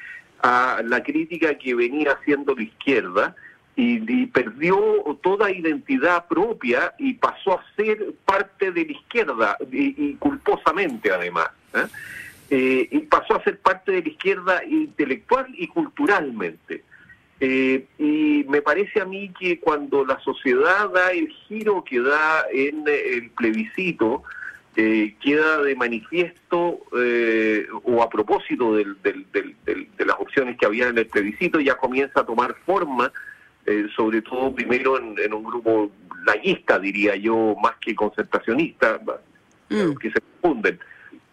a 0.42 0.83
la 0.85 1.02
crítica 1.02 1.56
que 1.56 1.75
venía 1.75 2.12
haciendo 2.12 2.54
la 2.54 2.62
izquierda 2.62 3.37
y, 3.76 4.26
perdió 4.26 4.78
toda 5.23 5.50
identidad 5.50 6.26
propia 6.26 6.95
y 6.99 7.12
pasó 7.14 7.59
a 7.59 7.64
ser 7.76 8.14
parte 8.25 8.73
de 8.73 8.87
la 8.87 8.92
izquierda, 8.92 9.59
y, 9.71 10.14
culposamente 10.14 11.12
además. 11.12 11.50
¿eh? 11.75 11.87
Eh, 12.49 12.88
y 12.90 12.99
pasó 13.00 13.37
a 13.37 13.45
ser 13.45 13.59
parte 13.59 13.92
de 13.92 14.02
la 14.02 14.09
izquierda 14.09 14.64
intelectual 14.64 15.47
y 15.54 15.66
culturalmente. 15.68 16.85
Eh, 17.38 17.85
y 17.99 18.47
me 18.49 18.62
parece 18.62 19.02
a 19.02 19.04
mí 19.04 19.30
que 19.38 19.61
cuando 19.61 20.06
la 20.06 20.18
sociedad 20.21 20.88
da 20.88 21.11
el 21.11 21.28
giro 21.28 21.85
que 21.85 22.00
da 22.00 22.47
en 22.50 22.85
el 22.87 23.30
plebiscito, 23.30 24.23
queda 24.75 25.62
de 25.62 25.75
manifiesto 25.75 26.80
o 27.83 28.02
a 28.02 28.11
propósito 28.11 28.76
de 28.76 28.85
las 29.99 30.16
opciones 30.18 30.59
que 30.59 30.66
había 30.66 30.88
en 30.88 30.99
el 30.99 31.06
plebiscito, 31.06 31.61
ya 31.61 31.76
comienza 31.76 32.21
a 32.21 32.26
tomar 32.26 32.54
forma 32.66 33.11
eh, 33.66 33.88
sobre 33.96 34.23
todo 34.23 34.54
primero 34.54 34.96
en, 34.96 35.35
un 35.35 35.42
grupo 35.42 35.90
laguista, 36.25 36.78
diría 36.78 37.16
yo, 37.16 37.56
más 37.61 37.75
que 37.80 37.96
concertacionista, 37.96 39.00
mm. 39.68 39.94
que 39.96 40.11
se 40.12 40.20
confunden. 40.40 40.78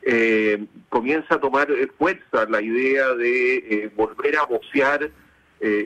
Eh, 0.01 0.65
comienza 0.89 1.35
a 1.35 1.39
tomar 1.39 1.69
eh, 1.71 1.87
fuerza 1.97 2.45
la 2.49 2.59
idea 2.59 3.13
de 3.13 3.91
volver 3.95 4.37
a 4.37 4.45
vocear 4.45 5.09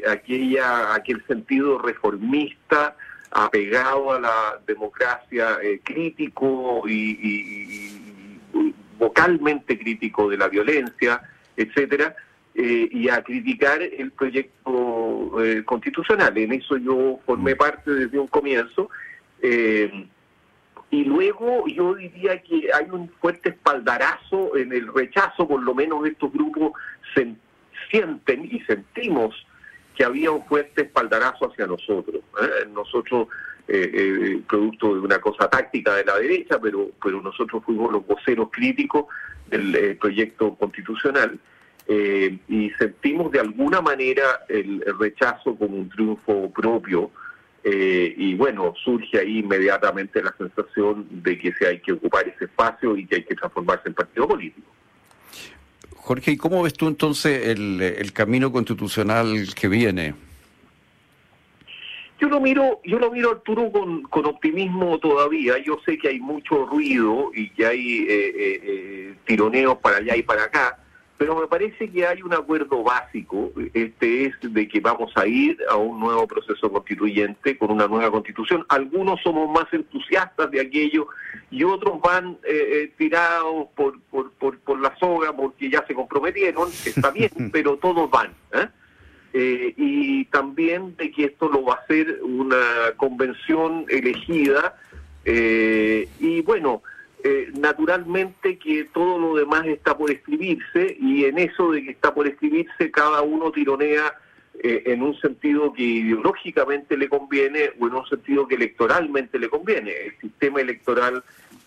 aquella, 0.09 0.95
aquel 0.95 1.23
sentido 1.27 1.77
reformista, 1.77 2.95
apegado 3.29 4.13
a 4.13 4.19
la 4.19 4.59
democracia, 4.65 5.59
crítico 5.83 6.81
y, 6.87 8.01
vocalmente 8.97 9.77
crítico 9.77 10.29
de 10.29 10.37
la 10.37 10.47
violencia, 10.47 11.21
etcétera, 11.55 12.15
y 12.59 13.07
a 13.07 13.21
criticar 13.21 13.83
el 13.83 14.11
proyecto 14.11 15.43
eh, 15.43 15.63
constitucional. 15.63 16.35
En 16.37 16.53
eso 16.53 16.75
yo 16.77 17.19
formé 17.23 17.53
mm. 17.53 17.57
parte 17.57 17.91
desde 17.91 18.17
un 18.17 18.27
comienzo. 18.27 18.89
Eh, 19.43 20.07
y 20.89 21.03
luego 21.03 21.67
yo 21.67 21.93
diría 21.93 22.41
que 22.41 22.69
hay 22.73 22.89
un 22.89 23.09
fuerte 23.21 23.49
espaldarazo 23.49 24.55
en 24.57 24.73
el 24.73 24.91
rechazo, 24.91 25.47
por 25.47 25.61
lo 25.61 25.75
menos 25.75 26.07
estos 26.07 26.31
grupos 26.33 26.71
se 27.13 27.35
sienten 27.91 28.45
y 28.45 28.59
sentimos 28.61 29.35
que 29.95 30.03
había 30.03 30.31
un 30.31 30.43
fuerte 30.45 30.83
espaldarazo 30.83 31.51
hacia 31.51 31.67
nosotros. 31.67 32.23
¿eh? 32.41 32.67
Nosotros, 32.73 33.27
producto 34.47 34.95
de 34.95 35.01
una 35.01 35.19
cosa 35.19 35.49
táctica 35.49 35.93
de 35.93 36.05
la 36.05 36.17
derecha, 36.17 36.59
pero, 36.59 36.89
pero 37.03 37.21
nosotros 37.21 37.63
fuimos 37.65 37.91
los 37.91 38.07
voceros 38.07 38.49
críticos 38.49 39.05
del 39.47 39.97
proyecto 39.97 40.55
constitucional. 40.55 41.37
Eh, 41.89 42.37
y 42.49 42.69
sentimos 42.71 43.31
de 43.31 43.39
alguna 43.39 43.81
manera 43.81 44.41
el, 44.49 44.83
rechazo 44.99 45.55
como 45.55 45.77
un 45.77 45.87
triunfo 45.87 46.51
propio 46.51 47.11
eh, 47.63 48.13
y 48.17 48.35
bueno, 48.35 48.73
surge 48.83 49.19
ahí 49.19 49.39
inmediatamente 49.39 50.21
la 50.21 50.35
sensación 50.37 51.07
de 51.09 51.37
que 51.37 51.53
se 51.53 51.65
hay 51.65 51.79
que 51.79 51.93
ocupar 51.93 52.27
ese 52.27 52.43
espacio 52.43 52.97
y 52.97 53.05
que 53.05 53.15
hay 53.15 53.23
que 53.23 53.35
transformarse 53.35 53.87
en 53.87 53.93
partido 53.93 54.27
político. 54.27 54.67
Jorge, 55.95 56.31
¿y 56.31 56.37
cómo 56.37 56.61
ves 56.61 56.73
tú 56.73 56.89
entonces 56.89 57.47
el, 57.47 58.11
camino 58.11 58.51
constitucional 58.51 59.47
que 59.55 59.69
viene? 59.69 60.13
Yo 62.19 62.27
lo 62.27 62.41
miro, 62.41 62.81
yo 62.83 62.99
lo 62.99 63.11
miro 63.11 63.31
Arturo 63.31 63.71
con, 63.71 64.01
con 64.03 64.25
optimismo 64.25 64.99
todavía. 64.99 65.57
Yo 65.59 65.79
sé 65.85 65.97
que 65.97 66.09
hay 66.09 66.19
mucho 66.19 66.65
ruido 66.65 67.31
y 67.33 67.49
que 67.51 67.65
hay 67.65 68.05
eh, 68.09 69.15
tironeos 69.25 69.77
para 69.77 69.97
allá 69.97 70.17
y 70.17 70.23
para 70.23 70.43
acá 70.43 70.79
pero 71.17 71.35
me 71.35 71.47
parece 71.47 71.89
que 71.89 72.05
hay 72.05 72.21
un 72.21 72.33
acuerdo 72.33 72.83
básico, 72.83 73.51
este 73.73 74.25
es 74.25 74.35
de 74.41 74.67
que 74.67 74.79
vamos 74.79 75.11
a 75.15 75.25
ir 75.25 75.57
a 75.69 75.75
un 75.75 75.99
nuevo 75.99 76.27
proceso 76.27 76.71
constituyente 76.71 77.57
con 77.57 77.71
una 77.71 77.87
nueva 77.87 78.11
constitución. 78.11 78.63
Algunos 78.69 79.19
somos 79.23 79.49
más 79.49 79.65
entusiastas 79.71 80.51
de 80.51 80.61
aquello 80.61 81.07
y 81.49 81.63
otros 81.63 81.99
van 82.01 82.37
eh, 82.43 82.83
eh, 82.83 82.93
tirados 82.97 83.67
por, 83.75 83.99
por, 84.11 84.31
por, 84.31 84.79
la 84.79 84.95
soga 84.99 85.35
porque 85.35 85.71
ya 85.71 85.83
se 85.87 85.95
comprometieron, 85.95 86.69
está 86.69 87.09
bien, 87.09 87.31
pero 87.51 87.77
todos 87.77 88.09
van. 88.11 88.33
¿eh? 88.53 88.67
y 89.75 90.25
también 90.25 90.95
de 90.97 91.11
que 91.11 91.25
esto 91.25 91.49
lo 91.49 91.63
va 91.63 91.75
a 91.75 91.77
hacer 91.77 92.21
una 92.23 92.93
convención 92.95 93.85
elegida 93.87 94.75
y 95.25 96.41
bueno, 96.41 96.81
eh, 97.23 97.51
naturalmente 97.57 98.59
que 98.59 98.85
todo 98.93 99.17
lo 99.17 99.35
demás 99.35 99.65
está 99.65 99.97
por 99.97 100.11
escribirse 100.11 100.95
y 100.99 101.25
en 101.25 101.39
eso 101.39 101.71
de 101.71 101.83
que 101.83 101.91
está 101.91 102.13
por 102.13 102.27
escribirse 102.27 102.91
cada 102.91 103.21
uno 103.23 103.51
tironea 103.51 104.13
eh, 104.61 104.83
en 104.85 105.01
un 105.01 105.19
sentido 105.19 105.73
que 105.73 105.81
ideológicamente 105.81 106.95
le 106.95 107.09
conviene 107.09 107.71
o 107.79 107.87
en 107.87 107.95
un 107.95 108.07
sentido 108.07 108.47
que 108.47 108.55
electoralmente 108.55 109.39
le 109.39 109.49
conviene. 109.49 109.91
El 109.91 110.17
sistema 110.19 110.61
electoral 110.61 111.23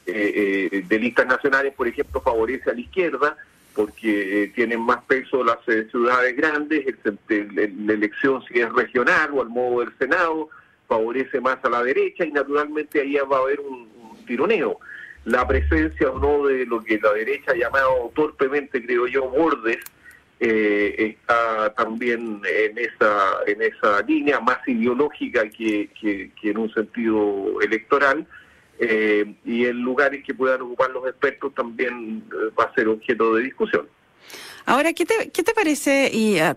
eh, 0.07 0.85
de 0.87 0.99
listas 0.99 1.27
nacionales, 1.27 1.75
por 1.75 1.89
ejemplo, 1.89 2.21
favorece 2.21 2.71
a 2.71 2.75
la 2.75 2.81
izquierda 2.81 3.37
porque 3.75 4.53
tienen 4.55 4.81
más 4.81 5.03
peso 5.05 5.43
las 5.45 5.59
ciudades 5.65 6.37
grandes, 6.37 6.85
la 7.29 7.93
elección 7.93 8.43
si 8.47 8.61
es 8.61 8.73
regional 8.73 9.31
o 9.33 9.43
al 9.43 9.49
modo 9.49 9.81
del 9.81 9.97
Senado 9.97 10.49
favorece 10.89 11.41
más 11.41 11.59
a 11.65 11.71
la 11.71 11.83
derecha 11.83 12.25
y 12.25 12.33
naturalmente 12.33 13.01
ahí 13.01 13.15
va 13.15 13.37
a 13.37 13.41
haber 13.41 13.61
un 13.61 13.89
tironeo 14.27 14.81
la 15.25 15.47
presencia 15.47 16.11
o 16.11 16.19
no 16.19 16.47
de 16.47 16.67
lo 16.67 16.83
que 16.83 16.99
la 16.99 17.13
derecha 17.13 17.53
ha 17.53 17.57
llamado 17.57 18.11
torpemente, 18.15 18.85
creo 18.85 19.07
yo, 19.07 19.29
bordes, 19.29 19.79
eh, 20.43 20.95
está 20.99 21.75
también 21.75 22.41
en 22.49 22.79
esa, 22.79 23.41
en 23.47 23.61
esa 23.61 24.01
línea 24.03 24.41
más 24.41 24.67
ideológica 24.67 25.49
que, 25.51 25.91
que, 26.01 26.31
en 26.43 26.59
un 26.59 26.73
sentido 26.73 27.61
electoral. 27.61 28.27
Eh, 28.83 29.35
y 29.45 29.67
en 29.67 29.83
lugares 29.83 30.25
que 30.25 30.33
puedan 30.33 30.63
ocupar 30.63 30.89
los 30.91 31.07
expertos 31.07 31.55
también 31.55 32.25
eh, 32.33 32.51
va 32.59 32.65
a 32.65 32.75
ser 32.75 32.89
objeto 32.89 33.35
de 33.35 33.43
discusión. 33.43 33.87
Ahora, 34.67 34.93
¿qué 34.93 35.07
te, 35.07 35.31
qué 35.31 35.43
te 35.43 35.55
parece? 35.55 36.11
Y 36.13 36.39
a, 36.39 36.57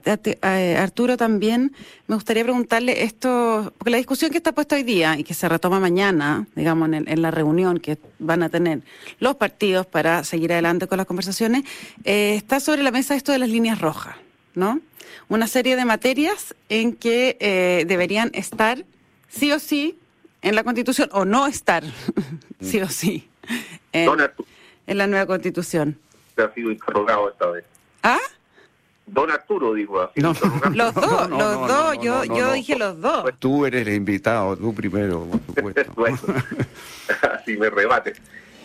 Arturo 0.78 1.18
también, 1.18 1.74
me 2.08 2.16
gustaría 2.16 2.44
preguntarle 2.44 3.04
esto, 3.04 3.74
porque 3.78 3.92
la 3.92 3.98
discusión 3.98 4.32
que 4.32 4.38
está 4.38 4.52
puesta 4.52 4.76
hoy 4.76 4.84
día 4.84 5.18
y 5.18 5.24
que 5.24 5.34
se 5.34 5.48
retoma 5.50 5.80
mañana, 5.80 6.48
digamos, 6.56 6.90
en, 6.92 7.22
la 7.22 7.32
reunión 7.32 7.80
que 7.80 7.98
van 8.20 8.44
a 8.44 8.50
tener 8.50 8.82
los 9.20 9.36
partidos 9.36 9.86
para 9.86 10.24
seguir 10.24 10.52
adelante 10.52 10.88
con 10.88 10.98
las 10.98 11.08
conversaciones, 11.08 11.64
eh, 12.04 12.36
está 12.36 12.60
sobre 12.60 12.84
la 12.84 12.92
mesa 12.92 13.16
esto 13.16 13.32
de 13.32 13.40
las 13.40 13.50
líneas 13.50 13.80
rojas, 13.80 14.16
¿no? 14.54 14.80
Una 15.30 15.48
serie 15.48 15.76
de 15.76 15.86
materias 15.86 16.54
en 16.70 16.94
que 16.94 17.38
eh, 17.40 17.86
deberían 17.88 18.32
estar 18.34 18.84
sí 19.30 19.52
o 19.52 19.60
sí 19.60 19.98
en 20.42 20.56
la 20.56 20.64
Constitución 20.64 21.10
o 21.14 21.26
no 21.26 21.48
estar 21.48 21.84
sí 22.62 22.82
o 22.82 22.90
sí 22.90 23.30
en, 23.94 24.10
en 24.88 24.98
la 24.98 25.08
nueva 25.08 25.26
Constitución. 25.26 25.98
Se 26.36 26.44
ha 26.44 26.54
sido 26.54 26.72
interrogado 26.72 27.30
esta 27.30 27.48
vez. 27.48 27.64
¿Ah? 28.04 28.20
Don 29.06 29.30
Arturo, 29.32 29.74
digo 29.74 30.02
así. 30.02 30.22
los 30.22 30.40
dos, 30.40 31.30
los 31.30 31.68
dos, 31.68 31.98
yo, 32.02 32.24
yo 32.24 32.54
dije 32.54 32.78
los 32.78 33.00
dos. 33.02 33.26
Tú 33.40 33.66
eres 33.66 33.86
el 33.86 33.94
invitado, 33.94 34.56
tú 34.56 34.74
primero, 34.74 35.28
por 35.56 35.74
supuesto. 35.86 36.34
así 37.34 37.58
me 37.58 37.70
rebate. 37.70 38.14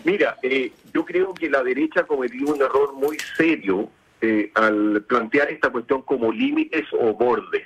Mira, 0.04 0.36
eh, 0.42 0.72
yo 0.94 1.04
creo 1.04 1.34
que 1.34 1.50
la 1.50 1.62
derecha 1.62 2.04
cometió 2.04 2.46
un 2.46 2.62
error 2.62 2.94
muy 2.94 3.18
serio 3.36 3.90
eh, 4.20 4.50
al 4.54 5.02
plantear 5.02 5.50
esta 5.50 5.70
cuestión 5.70 6.02
como 6.02 6.32
límites 6.32 6.86
o 6.98 7.14
bordes. 7.14 7.64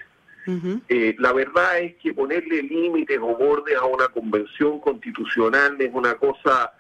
Eh, 0.89 1.15
la 1.21 1.33
verdad 1.33 1.79
es 1.79 1.95
que 2.03 2.13
ponerle 2.13 2.65
límites 2.65 3.17
o 3.21 3.37
bordes 3.37 3.77
a 3.77 3.85
una 3.85 4.09
convención 4.09 4.81
constitucional 4.81 5.81
es 5.81 5.91
una 5.95 6.15
cosa 6.15 6.73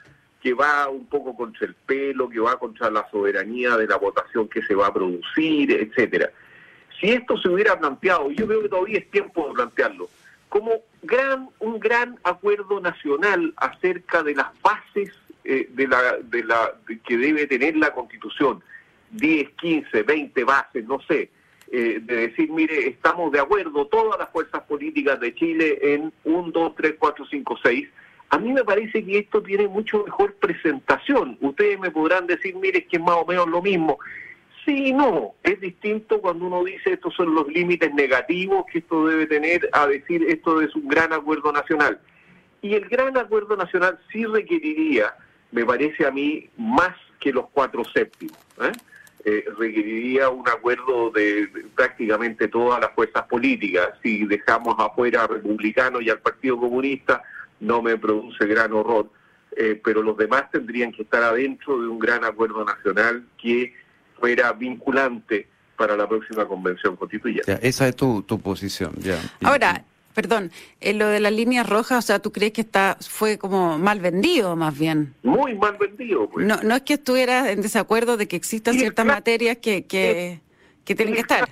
que 0.42 0.54
va 0.54 0.88
un 0.88 1.06
poco 1.06 1.36
contra 1.36 1.66
el 1.66 1.74
pelo, 1.74 2.28
que 2.28 2.40
va 2.40 2.58
contra 2.58 2.90
la 2.90 3.08
soberanía 3.10 3.76
de 3.76 3.86
la 3.86 3.96
votación 3.96 4.48
que 4.48 4.62
se 4.62 4.74
va 4.74 4.88
a 4.88 4.92
producir, 4.92 5.70
etcétera. 5.70 6.30
Si 7.00 7.10
esto 7.10 7.36
se 7.38 7.48
hubiera 7.48 7.78
planteado, 7.78 8.30
yo 8.32 8.46
creo 8.46 8.62
que 8.62 8.68
todavía 8.68 8.98
es 8.98 9.10
tiempo 9.10 9.48
de 9.48 9.54
plantearlo, 9.54 10.08
como 10.48 10.82
gran 11.02 11.48
un 11.60 11.78
gran 11.78 12.18
acuerdo 12.24 12.80
nacional 12.80 13.54
acerca 13.56 14.22
de 14.22 14.34
las 14.34 14.48
bases 14.60 15.12
eh, 15.44 15.68
de 15.70 15.86
la, 15.86 16.18
de 16.22 16.44
la 16.44 16.72
que 17.06 17.16
debe 17.16 17.46
tener 17.46 17.76
la 17.76 17.92
Constitución, 17.92 18.62
10, 19.12 19.50
15, 19.50 20.02
20 20.02 20.44
bases, 20.44 20.84
no 20.86 21.00
sé, 21.02 21.30
eh, 21.70 22.00
de 22.02 22.16
decir, 22.28 22.50
mire, 22.50 22.88
estamos 22.88 23.30
de 23.32 23.40
acuerdo 23.40 23.86
todas 23.86 24.18
las 24.18 24.28
fuerzas 24.30 24.62
políticas 24.64 25.20
de 25.20 25.34
Chile 25.34 25.78
en 25.94 26.12
1, 26.24 26.50
2, 26.50 26.74
3, 26.76 26.94
4, 26.98 27.26
5, 27.30 27.58
6, 27.62 27.88
a 28.32 28.38
mí 28.38 28.50
me 28.50 28.64
parece 28.64 29.04
que 29.04 29.18
esto 29.18 29.42
tiene 29.42 29.68
mucho 29.68 30.04
mejor 30.04 30.34
presentación. 30.36 31.36
Ustedes 31.42 31.78
me 31.78 31.90
podrán 31.90 32.26
decir, 32.26 32.56
mire, 32.56 32.86
que 32.86 32.96
es 32.96 33.02
más 33.02 33.16
o 33.16 33.26
menos 33.26 33.46
lo 33.46 33.60
mismo. 33.60 33.98
Sí, 34.64 34.90
no, 34.90 35.34
es 35.42 35.60
distinto 35.60 36.18
cuando 36.18 36.46
uno 36.46 36.64
dice 36.64 36.94
estos 36.94 37.14
son 37.14 37.34
los 37.34 37.46
límites 37.48 37.92
negativos 37.92 38.64
que 38.72 38.78
esto 38.78 39.06
debe 39.06 39.26
tener 39.26 39.68
a 39.72 39.86
decir 39.86 40.24
esto 40.26 40.62
es 40.62 40.74
un 40.74 40.88
gran 40.88 41.12
acuerdo 41.12 41.52
nacional. 41.52 42.00
Y 42.62 42.72
el 42.72 42.88
gran 42.88 43.18
acuerdo 43.18 43.54
nacional 43.54 43.98
sí 44.10 44.24
requeriría, 44.24 45.14
me 45.50 45.66
parece 45.66 46.06
a 46.06 46.10
mí, 46.10 46.48
más 46.56 46.96
que 47.20 47.34
los 47.34 47.50
cuatro 47.50 47.84
séptimos. 47.84 48.38
¿eh? 48.62 48.72
Eh, 49.26 49.44
requeriría 49.58 50.30
un 50.30 50.48
acuerdo 50.48 51.10
de, 51.10 51.50
prácticamente 51.76 52.48
todas 52.48 52.80
las 52.80 52.92
fuerzas 52.92 53.24
políticas. 53.24 53.90
Si 54.02 54.24
dejamos 54.24 54.74
afuera 54.78 55.24
a 55.24 55.26
republicanos 55.26 56.00
y 56.00 56.08
al 56.08 56.20
Partido 56.20 56.56
Comunista, 56.56 57.22
no 57.62 57.80
me 57.80 57.96
produce 57.96 58.46
gran 58.46 58.72
horror. 58.72 59.10
Eh, 59.56 59.80
pero 59.82 60.02
los 60.02 60.16
demás 60.16 60.50
tendrían 60.50 60.92
que 60.92 61.02
estar 61.02 61.22
adentro 61.22 61.80
de 61.80 61.86
un 61.86 61.98
gran 61.98 62.24
acuerdo 62.24 62.64
nacional 62.64 63.26
que 63.40 63.74
fuera 64.18 64.52
vinculante 64.52 65.46
para 65.76 65.96
la 65.96 66.08
próxima 66.08 66.46
convención 66.46 66.96
constituyente. 66.96 67.58
esa 67.60 67.88
es 67.88 67.96
tu, 67.96 68.22
tu 68.22 68.40
posición. 68.40 68.94
Ya. 68.98 69.18
Ahora, 69.42 69.84
perdón, 70.14 70.50
en 70.80 70.98
lo 70.98 71.08
de 71.08 71.20
las 71.20 71.32
líneas 71.32 71.68
rojas, 71.68 71.98
o 71.98 72.06
sea, 72.06 72.18
¿tú 72.18 72.32
crees 72.32 72.52
que 72.52 72.62
está 72.62 72.96
fue 73.00 73.36
como 73.36 73.78
mal 73.78 74.00
vendido 74.00 74.56
más 74.56 74.78
bien? 74.78 75.14
Muy 75.22 75.54
mal 75.54 75.76
vendido. 75.78 76.30
Pues. 76.30 76.46
No, 76.46 76.56
no 76.62 76.74
es 76.74 76.82
que 76.82 76.94
estuvieras 76.94 77.48
en 77.48 77.60
desacuerdo 77.60 78.16
de 78.16 78.28
que 78.28 78.36
existan 78.36 78.74
ciertas 78.74 79.04
materias 79.04 79.58
que, 79.58 79.84
que, 79.84 80.40
que 80.84 80.94
tienen 80.94 81.14
que 81.14 81.20
estar. 81.20 81.48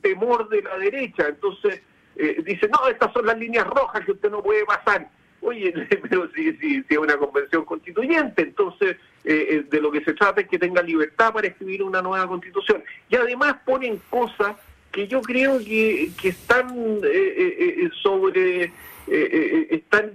Temor 0.00 0.48
de 0.48 0.62
la 0.62 0.78
derecha, 0.78 1.26
entonces 1.28 1.80
eh, 2.16 2.42
dice, 2.44 2.68
no, 2.68 2.88
estas 2.88 3.12
son 3.12 3.26
las 3.26 3.38
líneas 3.38 3.66
rojas 3.66 4.04
que 4.04 4.12
usted 4.12 4.30
no 4.30 4.42
puede 4.42 4.64
pasar. 4.64 5.08
Oye, 5.46 5.72
pero 6.10 6.28
si, 6.34 6.52
si, 6.54 6.82
si 6.82 6.86
es 6.88 6.98
una 6.98 7.16
convención 7.16 7.64
constituyente, 7.64 8.42
entonces 8.42 8.96
eh, 9.24 9.46
eh, 9.50 9.64
de 9.70 9.80
lo 9.80 9.92
que 9.92 10.02
se 10.02 10.12
trata 10.12 10.40
es 10.40 10.48
que 10.48 10.58
tenga 10.58 10.82
libertad 10.82 11.32
para 11.32 11.46
escribir 11.46 11.84
una 11.84 12.02
nueva 12.02 12.26
constitución. 12.26 12.82
Y 13.08 13.14
además 13.14 13.54
ponen 13.64 14.00
cosas 14.10 14.56
que 14.90 15.06
yo 15.06 15.22
creo 15.22 15.58
que, 15.60 16.10
que 16.20 16.30
están 16.30 16.98
eh, 17.04 17.88
sobre 18.02 18.72
están 19.08 20.14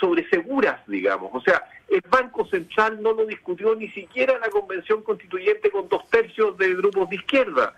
sobre 0.00 0.28
seguras, 0.28 0.80
digamos. 0.88 1.30
O 1.32 1.40
sea, 1.40 1.62
el 1.88 2.02
Banco 2.10 2.44
Central 2.48 3.00
no 3.00 3.12
lo 3.12 3.26
discutió 3.26 3.76
ni 3.76 3.88
siquiera 3.90 4.40
la 4.40 4.50
convención 4.50 5.02
constituyente 5.02 5.70
con 5.70 5.88
dos 5.88 6.10
tercios 6.10 6.58
de 6.58 6.74
grupos 6.74 7.08
de 7.10 7.16
izquierda. 7.16 7.74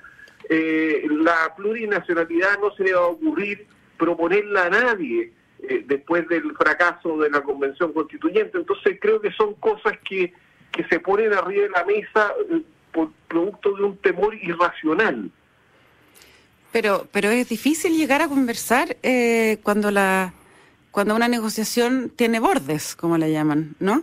la 0.48 1.54
plurinacionalidad 1.54 2.58
no 2.58 2.74
se 2.74 2.84
le 2.84 2.94
va 2.94 3.00
a 3.00 3.08
ocurrir 3.08 3.66
proponerla 3.98 4.64
a 4.64 4.70
nadie. 4.70 5.32
Eh, 5.70 5.84
después 5.86 6.26
del 6.26 6.52
fracaso 6.56 7.16
de 7.18 7.30
la 7.30 7.42
convención 7.42 7.92
constituyente. 7.92 8.58
Entonces 8.58 8.98
creo 9.00 9.20
que 9.20 9.30
son 9.30 9.54
cosas 9.54 9.96
que, 10.04 10.32
que 10.72 10.84
se 10.88 10.98
ponen 10.98 11.32
arriba 11.32 11.62
de 11.62 11.68
la 11.68 11.84
mesa 11.84 12.32
eh, 12.50 12.62
por 12.90 13.12
producto 13.28 13.76
de 13.76 13.84
un 13.84 13.96
temor 13.98 14.34
irracional. 14.34 15.30
Pero, 16.72 17.06
pero 17.12 17.28
es 17.28 17.48
difícil 17.48 17.96
llegar 17.96 18.20
a 18.20 18.26
conversar 18.26 18.96
eh, 19.04 19.58
cuando 19.62 19.92
la 19.92 20.34
cuando 20.90 21.14
una 21.14 21.28
negociación 21.28 22.10
tiene 22.16 22.40
bordes, 22.40 22.96
como 22.96 23.16
le 23.16 23.30
llaman, 23.30 23.76
¿no? 23.78 24.02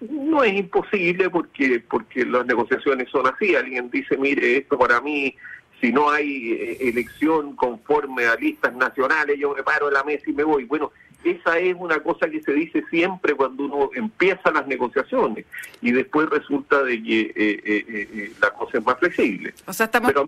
No 0.00 0.42
es 0.42 0.54
imposible 0.54 1.28
porque 1.28 1.84
porque 1.86 2.24
las 2.24 2.46
negociaciones 2.46 3.10
son 3.10 3.26
así. 3.26 3.54
Alguien 3.54 3.90
dice, 3.90 4.16
mire, 4.16 4.56
esto 4.56 4.78
para 4.78 5.02
mí 5.02 5.36
si 5.84 5.92
no 5.92 6.08
hay 6.08 6.52
eh, 6.52 6.78
elección 6.80 7.54
conforme 7.56 8.24
a 8.24 8.36
listas 8.36 8.74
nacionales, 8.74 9.38
yo 9.38 9.54
me 9.54 9.62
paro 9.62 9.88
en 9.88 9.94
la 9.94 10.02
mesa 10.02 10.24
y 10.26 10.32
me 10.32 10.42
voy. 10.42 10.64
Bueno, 10.64 10.92
esa 11.22 11.58
es 11.58 11.76
una 11.78 12.00
cosa 12.00 12.26
que 12.30 12.40
se 12.40 12.54
dice 12.54 12.82
siempre 12.88 13.34
cuando 13.34 13.64
uno 13.64 13.90
empieza 13.94 14.50
las 14.50 14.66
negociaciones 14.66 15.44
y 15.82 15.92
después 15.92 16.30
resulta 16.30 16.82
de 16.82 17.02
que 17.02 17.20
eh, 17.20 17.60
eh, 17.66 18.32
la 18.40 18.50
cosa 18.52 18.78
es 18.78 18.84
más 18.86 18.98
flexible. 18.98 19.52
O 19.66 19.74
sea, 19.74 19.84
estamos... 19.84 20.10
Pero 20.10 20.26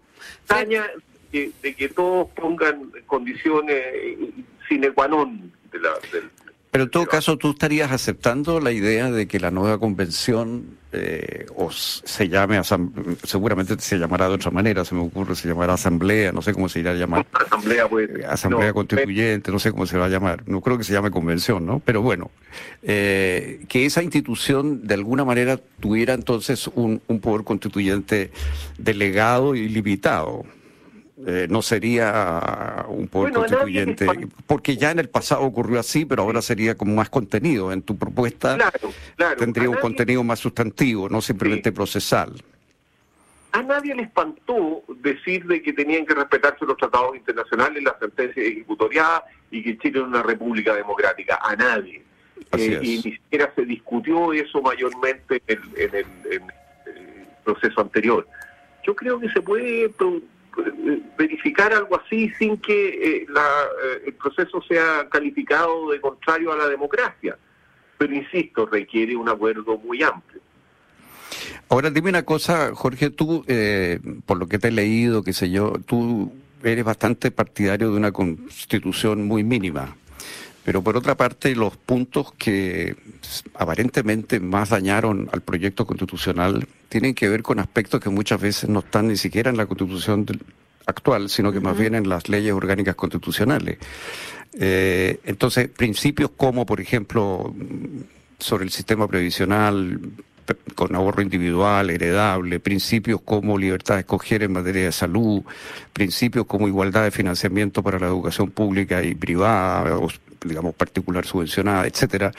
de, 1.32 1.50
de 1.62 1.75
que 1.75 1.88
todos 1.88 2.28
pongan 2.32 2.92
condiciones 3.06 3.82
sine 4.68 4.90
qua 4.90 5.08
non 5.08 5.52
de 5.72 5.78
la, 5.80 5.90
del, 6.12 6.30
pero 6.76 6.85
en 6.85 6.90
todo 6.90 7.06
caso, 7.06 7.38
¿tú 7.38 7.52
estarías 7.52 7.90
aceptando 7.90 8.61
la 8.61 8.71
idea 8.71 9.11
de 9.11 9.26
que 9.26 9.40
la 9.40 9.50
nueva 9.50 9.78
convención 9.78 10.76
eh, 10.92 11.47
o 11.56 11.73
se 11.73 12.28
llame, 12.28 12.61
seguramente 13.25 13.76
se 13.78 13.99
llamará 13.99 14.28
de 14.28 14.35
otra 14.35 14.50
manera, 14.50 14.85
se 14.85 14.95
me 14.95 15.00
ocurre, 15.00 15.35
se 15.37 15.49
llamará 15.49 15.73
asamblea, 15.73 16.33
no 16.33 16.42
sé 16.42 16.52
cómo 16.52 16.68
se 16.68 16.80
irá 16.80 16.90
a 16.90 16.95
llamar. 16.95 17.25
Asamblea, 17.33 17.88
pues, 17.88 18.11
Asamblea 18.28 18.75
constituyente, 18.75 19.50
no 19.50 19.59
sé 19.59 19.73
cómo 19.73 19.87
se 19.87 19.97
va 19.97 20.04
a 20.04 20.09
llamar. 20.11 20.42
No 20.47 20.60
creo 20.60 20.76
que 20.76 20.84
se 20.84 20.93
llame 20.93 21.10
convención, 21.10 21.65
¿no? 21.65 21.80
Pero 21.82 22.02
bueno, 22.02 22.30
eh, 22.82 23.65
que 23.71 23.86
esa 23.86 24.02
institución 24.02 24.86
de 24.86 24.93
alguna 24.93 25.25
manera 25.25 25.58
tuviera 25.80 26.12
entonces 26.12 26.69
un, 26.75 27.00
un 27.06 27.21
poder 27.21 27.45
constituyente 27.45 28.32
delegado 28.76 29.54
y 29.54 29.71
limitado. 29.71 30.45
Eh, 31.24 31.46
no 31.48 31.62
sería 31.62 32.84
un 32.88 33.08
poder 33.08 33.32
constituyente, 33.32 34.06
porque 34.46 34.76
ya 34.76 34.90
en 34.90 34.98
el 34.98 35.08
pasado 35.08 35.42
ocurrió 35.42 35.80
así, 35.80 36.04
pero 36.04 36.22
ahora 36.22 36.42
sería 36.42 36.74
como 36.74 36.94
más 36.94 37.08
contenido. 37.08 37.72
En 37.72 37.80
tu 37.80 37.96
propuesta 37.96 38.58
tendría 39.38 39.70
un 39.70 39.76
contenido 39.76 40.22
más 40.22 40.40
sustantivo, 40.40 41.08
no 41.08 41.22
simplemente 41.22 41.72
procesal. 41.72 42.34
A 43.52 43.62
nadie 43.62 43.94
le 43.94 44.02
espantó 44.02 44.82
decir 45.00 45.46
de 45.46 45.62
que 45.62 45.72
tenían 45.72 46.04
que 46.04 46.12
respetarse 46.12 46.66
los 46.66 46.76
tratados 46.76 47.16
internacionales, 47.16 47.82
las 47.82 47.98
sentencias 47.98 48.44
ejecutoriadas 48.44 49.22
y 49.50 49.62
que 49.62 49.78
Chile 49.78 50.00
era 50.00 50.08
una 50.08 50.22
república 50.22 50.74
democrática. 50.74 51.38
A 51.42 51.56
nadie. 51.56 52.02
Eh, 52.52 52.78
y 52.82 52.96
ni 52.96 53.12
siquiera 53.14 53.50
se 53.56 53.64
discutió 53.64 54.34
eso 54.34 54.60
mayormente 54.60 55.42
en 55.46 55.58
el, 55.78 56.04
en 56.30 56.42
el 56.42 57.26
proceso 57.42 57.80
anterior. 57.80 58.28
Yo 58.86 58.94
creo 58.94 59.18
que 59.18 59.30
se 59.30 59.40
puede 59.40 59.88
verificar 61.16 61.73
algo 61.73 62.00
así 62.00 62.30
sin 62.38 62.56
que 62.58 62.88
eh, 62.88 63.26
eh, 63.26 64.02
el 64.06 64.14
proceso 64.14 64.62
sea 64.62 65.08
calificado 65.10 65.90
de 65.90 66.00
contrario 66.00 66.52
a 66.52 66.56
la 66.56 66.69
democracia. 66.69 67.36
Pero 67.99 68.14
insisto, 68.14 68.66
requiere 68.66 69.16
un 69.16 69.28
acuerdo 69.28 69.78
muy 69.78 70.02
amplio. 70.02 70.40
Ahora 71.69 71.90
dime 71.90 72.10
una 72.10 72.23
cosa, 72.23 72.75
Jorge, 72.75 73.10
tú, 73.10 73.45
eh, 73.49 73.99
por 74.25 74.38
lo 74.38 74.47
que 74.47 74.58
te 74.58 74.69
he 74.69 74.73
leído, 74.73 75.23
qué 75.23 75.32
sé 75.32 75.50
yo, 75.50 75.75
tú 75.84 76.32
eres 76.62 76.84
bastante 76.84 77.30
partidario 77.30 77.90
de 77.90 77.97
una 77.97 78.12
constitución 78.12 79.26
muy 79.26 79.42
mínima. 79.42 79.97
Pero 80.66 80.82
por 80.82 80.96
otra 80.96 81.16
parte, 81.16 81.54
los 81.54 81.76
puntos 81.76 82.32
que 82.32 82.96
aparentemente 83.54 84.40
más 84.40 84.70
dañaron 84.70 85.30
al 85.32 85.40
proyecto 85.40 85.86
constitucional 85.86 86.66
tienen 86.88 87.14
que 87.14 87.28
ver 87.28 87.44
con 87.44 87.60
aspectos 87.60 88.00
que 88.00 88.10
muchas 88.10 88.40
veces 88.40 88.68
no 88.68 88.80
están 88.80 89.06
ni 89.06 89.16
siquiera 89.16 89.48
en 89.48 89.58
la 89.58 89.66
constitución 89.66 90.26
actual, 90.84 91.30
sino 91.30 91.52
que 91.52 91.60
más 91.60 91.78
bien 91.78 91.94
en 91.94 92.08
las 92.08 92.28
leyes 92.28 92.52
orgánicas 92.52 92.96
constitucionales. 92.96 93.78
Eh, 94.58 95.20
entonces, 95.22 95.68
principios 95.68 96.32
como, 96.36 96.66
por 96.66 96.80
ejemplo, 96.80 97.54
sobre 98.40 98.64
el 98.64 98.72
sistema 98.72 99.06
previsional, 99.06 100.00
con 100.75 100.95
ahorro 100.95 101.23
individual, 101.23 101.91
heredable, 101.91 102.61
principios 102.61 103.21
como 103.25 103.59
libertad 103.59 103.95
de 103.95 104.00
escoger 104.00 104.43
en 104.43 104.52
materia 104.52 104.85
de 104.85 104.93
salud, 104.93 105.43
principios 105.93 106.47
como 106.47 106.69
igualdad 106.69 107.04
de 107.04 107.11
financiamiento 107.11 107.82
para 107.82 107.99
la 107.99 108.06
educación 108.06 108.50
pública 108.50 109.02
y 109.02 109.15
privada, 109.15 109.99
digamos 110.45 110.75
particular 110.75 111.25
subvencionada, 111.25 111.87
etcétera. 111.87 112.32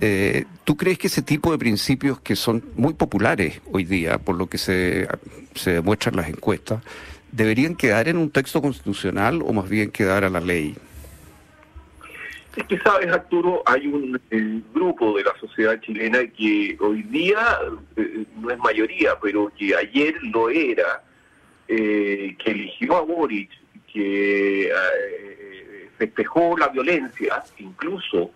Eh, 0.00 0.44
¿Tú 0.64 0.76
crees 0.76 0.98
que 0.98 1.06
ese 1.06 1.22
tipo 1.22 1.52
de 1.52 1.58
principios 1.58 2.20
que 2.20 2.36
son 2.36 2.62
muy 2.76 2.94
populares 2.94 3.60
hoy 3.72 3.84
día, 3.84 4.18
por 4.18 4.36
lo 4.36 4.46
que 4.48 4.58
se, 4.58 5.08
se 5.54 5.72
demuestran 5.72 6.16
las 6.16 6.28
encuestas, 6.28 6.82
deberían 7.32 7.76
quedar 7.76 8.08
en 8.08 8.18
un 8.18 8.30
texto 8.30 8.60
constitucional 8.60 9.42
o 9.42 9.52
más 9.52 9.68
bien 9.68 9.90
quedar 9.90 10.24
a 10.24 10.30
la 10.30 10.40
ley? 10.40 10.76
Es 12.56 12.64
que 12.64 12.78
sabes, 12.78 13.12
Arturo, 13.12 13.62
hay 13.66 13.86
un 13.86 14.18
grupo 14.72 15.18
de 15.18 15.24
la 15.24 15.36
sociedad 15.38 15.78
chilena 15.82 16.26
que 16.26 16.74
hoy 16.80 17.02
día 17.02 17.58
eh, 17.96 18.24
no 18.40 18.50
es 18.50 18.58
mayoría, 18.58 19.10
pero 19.20 19.52
que 19.58 19.76
ayer 19.76 20.14
lo 20.22 20.48
era, 20.48 21.02
eh, 21.68 22.34
que 22.42 22.50
eligió 22.50 22.96
a 22.96 23.02
Boric, 23.02 23.50
que 23.92 24.68
eh, 24.68 25.90
festejó 25.98 26.56
la 26.56 26.68
violencia, 26.68 27.44
incluso 27.58 28.30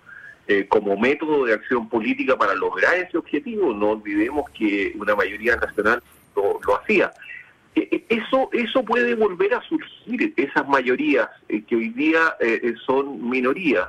como 0.69 0.97
método 0.97 1.45
de 1.45 1.55
acción 1.55 1.89
política 1.89 2.37
para 2.37 2.57
lograr 2.57 2.97
ese 2.97 3.17
objetivo. 3.17 3.73
No 3.73 3.91
olvidemos 3.91 4.51
que 4.51 4.93
una 4.99 5.15
mayoría 5.15 5.55
nacional 5.55 6.03
lo, 6.35 6.59
lo 6.67 6.77
hacía. 6.77 7.13
Eso, 7.77 8.51
eso 8.53 8.85
puede 8.85 9.15
volver 9.15 9.55
a 9.55 9.63
surgir, 9.63 10.35
esas 10.37 10.67
mayorías 10.67 11.29
que 11.47 11.77
hoy 11.77 11.91
día 11.91 12.35
son 12.85 13.31
minorías 13.31 13.87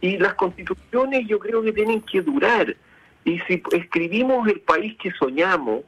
y 0.00 0.18
las 0.18 0.34
constituciones 0.34 1.26
yo 1.26 1.38
creo 1.38 1.62
que 1.62 1.72
tienen 1.72 2.00
que 2.02 2.22
durar. 2.22 2.74
Y 3.24 3.38
si 3.40 3.62
escribimos 3.72 4.48
el 4.48 4.60
país 4.60 4.96
que 4.98 5.10
soñamos, 5.12 5.82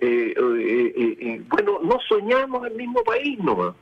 eh, 0.00 0.34
eh, 0.36 1.16
eh, 1.20 1.42
bueno, 1.48 1.80
no 1.82 1.98
soñamos 2.06 2.66
el 2.66 2.74
mismo 2.74 3.02
país 3.04 3.38
nomás. 3.38 3.74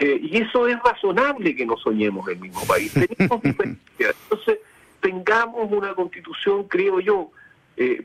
y 0.00 0.38
eso 0.38 0.68
es 0.68 0.78
razonable 0.82 1.56
que 1.56 1.66
no 1.66 1.76
soñemos 1.76 2.26
el 2.28 2.38
mismo 2.38 2.64
país. 2.66 2.92
Tenemos 3.18 3.42
diferencias. 3.42 4.14
Entonces, 4.22 4.58
tengamos 5.00 5.70
una 5.70 5.92
constitución, 5.94 6.64
creo 6.64 7.00
yo, 7.00 7.30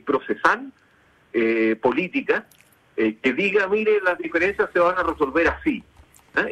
procesal, 0.04 0.72
política, 1.80 2.46
que 2.96 3.32
diga, 3.32 3.66
mire, 3.68 4.00
las 4.02 4.18
diferencias 4.18 4.68
se 4.72 4.78
van 4.78 4.98
a 4.98 5.02
resolver 5.02 5.48
así. 5.48 5.82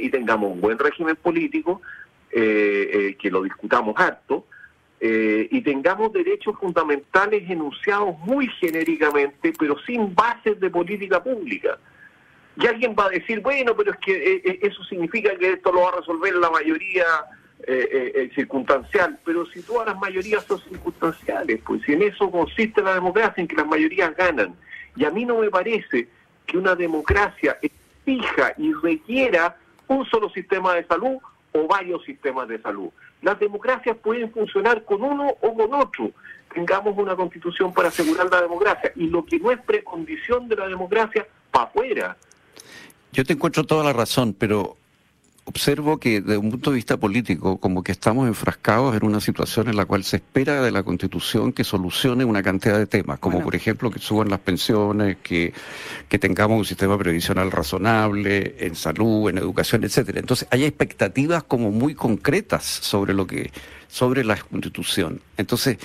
y 0.01 0.09
tengamos 0.11 0.53
un 0.53 0.61
buen 0.61 0.79
régimen 0.79 1.17
político 1.17 1.83
eh, 2.33 2.91
eh, 2.93 3.17
que 3.21 3.31
lo 3.31 3.43
discutamos 3.43 3.95
harto, 3.99 4.47
eh, 5.05 5.49
y 5.51 5.63
tengamos 5.63 6.13
derechos 6.13 6.57
fundamentales 6.61 7.51
enunciados 7.51 8.17
muy 8.21 8.47
genéricamente, 8.61 9.53
pero 9.59 9.77
sin 9.81 10.15
bases 10.15 10.61
de 10.61 10.71
política 10.71 11.21
pública. 11.21 11.77
Y 12.57 12.69
alguien 12.69 12.95
va 12.97 13.07
a 13.07 13.09
decir, 13.09 13.41
bueno, 13.41 13.75
pero 13.75 13.91
es 13.91 13.99
que 13.99 14.13
eh, 14.13 14.43
eh, 14.45 14.59
eso 14.63 14.85
significa 14.85 15.37
que 15.37 15.55
esto 15.55 15.73
lo 15.73 15.81
va 15.81 15.89
a 15.89 15.97
resolver 15.97 16.33
la 16.37 16.51
mayoría 16.51 17.05
circunstancial, 18.35 19.21
pero 19.25 19.47
si 19.47 19.63
todas 19.63 19.87
las 19.87 19.97
mayorías 19.97 20.45
son 20.45 20.61
circunstanciales, 20.61 21.61
pues 21.65 21.81
si 21.83 21.93
en 21.93 22.03
eso 22.03 22.29
consiste 22.29 22.83
la 22.83 22.95
democracia, 22.95 23.41
en 23.41 23.47
que 23.47 23.55
las 23.55 23.67
mayorías 23.67 24.17
ganan. 24.17 24.57
Y 24.97 25.05
a 25.05 25.11
mí 25.11 25.25
no 25.25 25.39
me 25.39 25.49
parece 25.49 26.09
que 26.45 26.59
una 26.59 26.75
democracia 26.75 27.57
fija 28.05 28.55
y 28.57 28.73
requiera 28.73 29.57
un 29.87 30.05
solo 30.07 30.29
sistema 30.31 30.75
de 30.75 30.85
salud 30.87 31.19
o 31.53 31.67
varios 31.67 32.05
sistemas 32.05 32.49
de 32.49 32.61
salud. 32.61 32.89
Las 33.21 33.39
democracias 33.39 33.97
pueden 33.99 34.33
funcionar 34.33 34.85
con 34.85 35.03
uno 35.03 35.29
o 35.41 35.55
con 35.55 35.75
otro. 35.75 36.11
Tengamos 36.53 36.97
una 36.99 37.17
constitución 37.17 37.73
para 37.73 37.89
asegurar 37.89 38.31
la 38.31 38.43
democracia 38.43 38.93
y 38.97 39.07
lo 39.09 39.25
que 39.25 39.39
no 39.39 39.51
es 39.51 39.61
precondición 39.61 40.49
de 40.49 40.57
la 40.57 40.69
democracia, 40.69 41.27
para 41.51 41.67
afuera. 41.67 42.17
Yo 43.13 43.25
te 43.25 43.35
encuentro 43.35 43.65
toda 43.65 43.85
la 43.85 43.93
razón, 43.93 44.35
pero 44.39 44.77
observo 45.45 45.99
que 45.99 46.21
desde 46.21 46.39
un 46.39 46.51
punto 46.51 46.71
de 46.71 46.77
vista 46.77 46.97
político, 46.97 47.59
como 47.59 47.83
que 47.83 47.93
estamos 47.93 48.29
enfrascados 48.29 48.95
en 48.97 49.05
una 49.05 49.21
situación 49.21 49.69
en 49.69 49.77
la 49.77 49.85
cual 49.85 50.05
se 50.05 50.17
espera 50.17 50.63
de 50.63 50.71
la 50.71 50.83
Constitución 50.83 51.53
que 51.53 51.65
solucione 51.65 52.25
una 52.25 52.43
cantidad 52.43 52.79
de 52.79 52.87
temas, 52.87 53.19
como 53.19 53.41
por 53.41 53.57
ejemplo 53.57 53.91
que 53.91 53.99
suban 53.99 54.29
las 54.29 54.39
pensiones, 54.39 55.17
que, 55.23 55.53
que 56.09 56.19
tengamos 56.19 56.59
un 56.59 56.65
sistema 56.65 56.97
previsional 56.97 57.51
razonable, 57.51 58.55
en 58.59 58.77
salud, 58.77 59.31
en 59.31 59.39
educación, 59.39 59.83
etcétera. 59.85 60.21
Entonces, 60.21 60.47
hay 60.51 60.65
expectativas 60.65 61.43
como 61.43 61.71
muy 61.73 61.95
concretas 61.95 62.65
sobre 62.65 63.13
lo 63.13 63.27
que, 63.27 63.51
sobre 63.89 64.25
la 64.25 64.37
Constitución. 64.37 65.21
Entonces, 65.37 65.79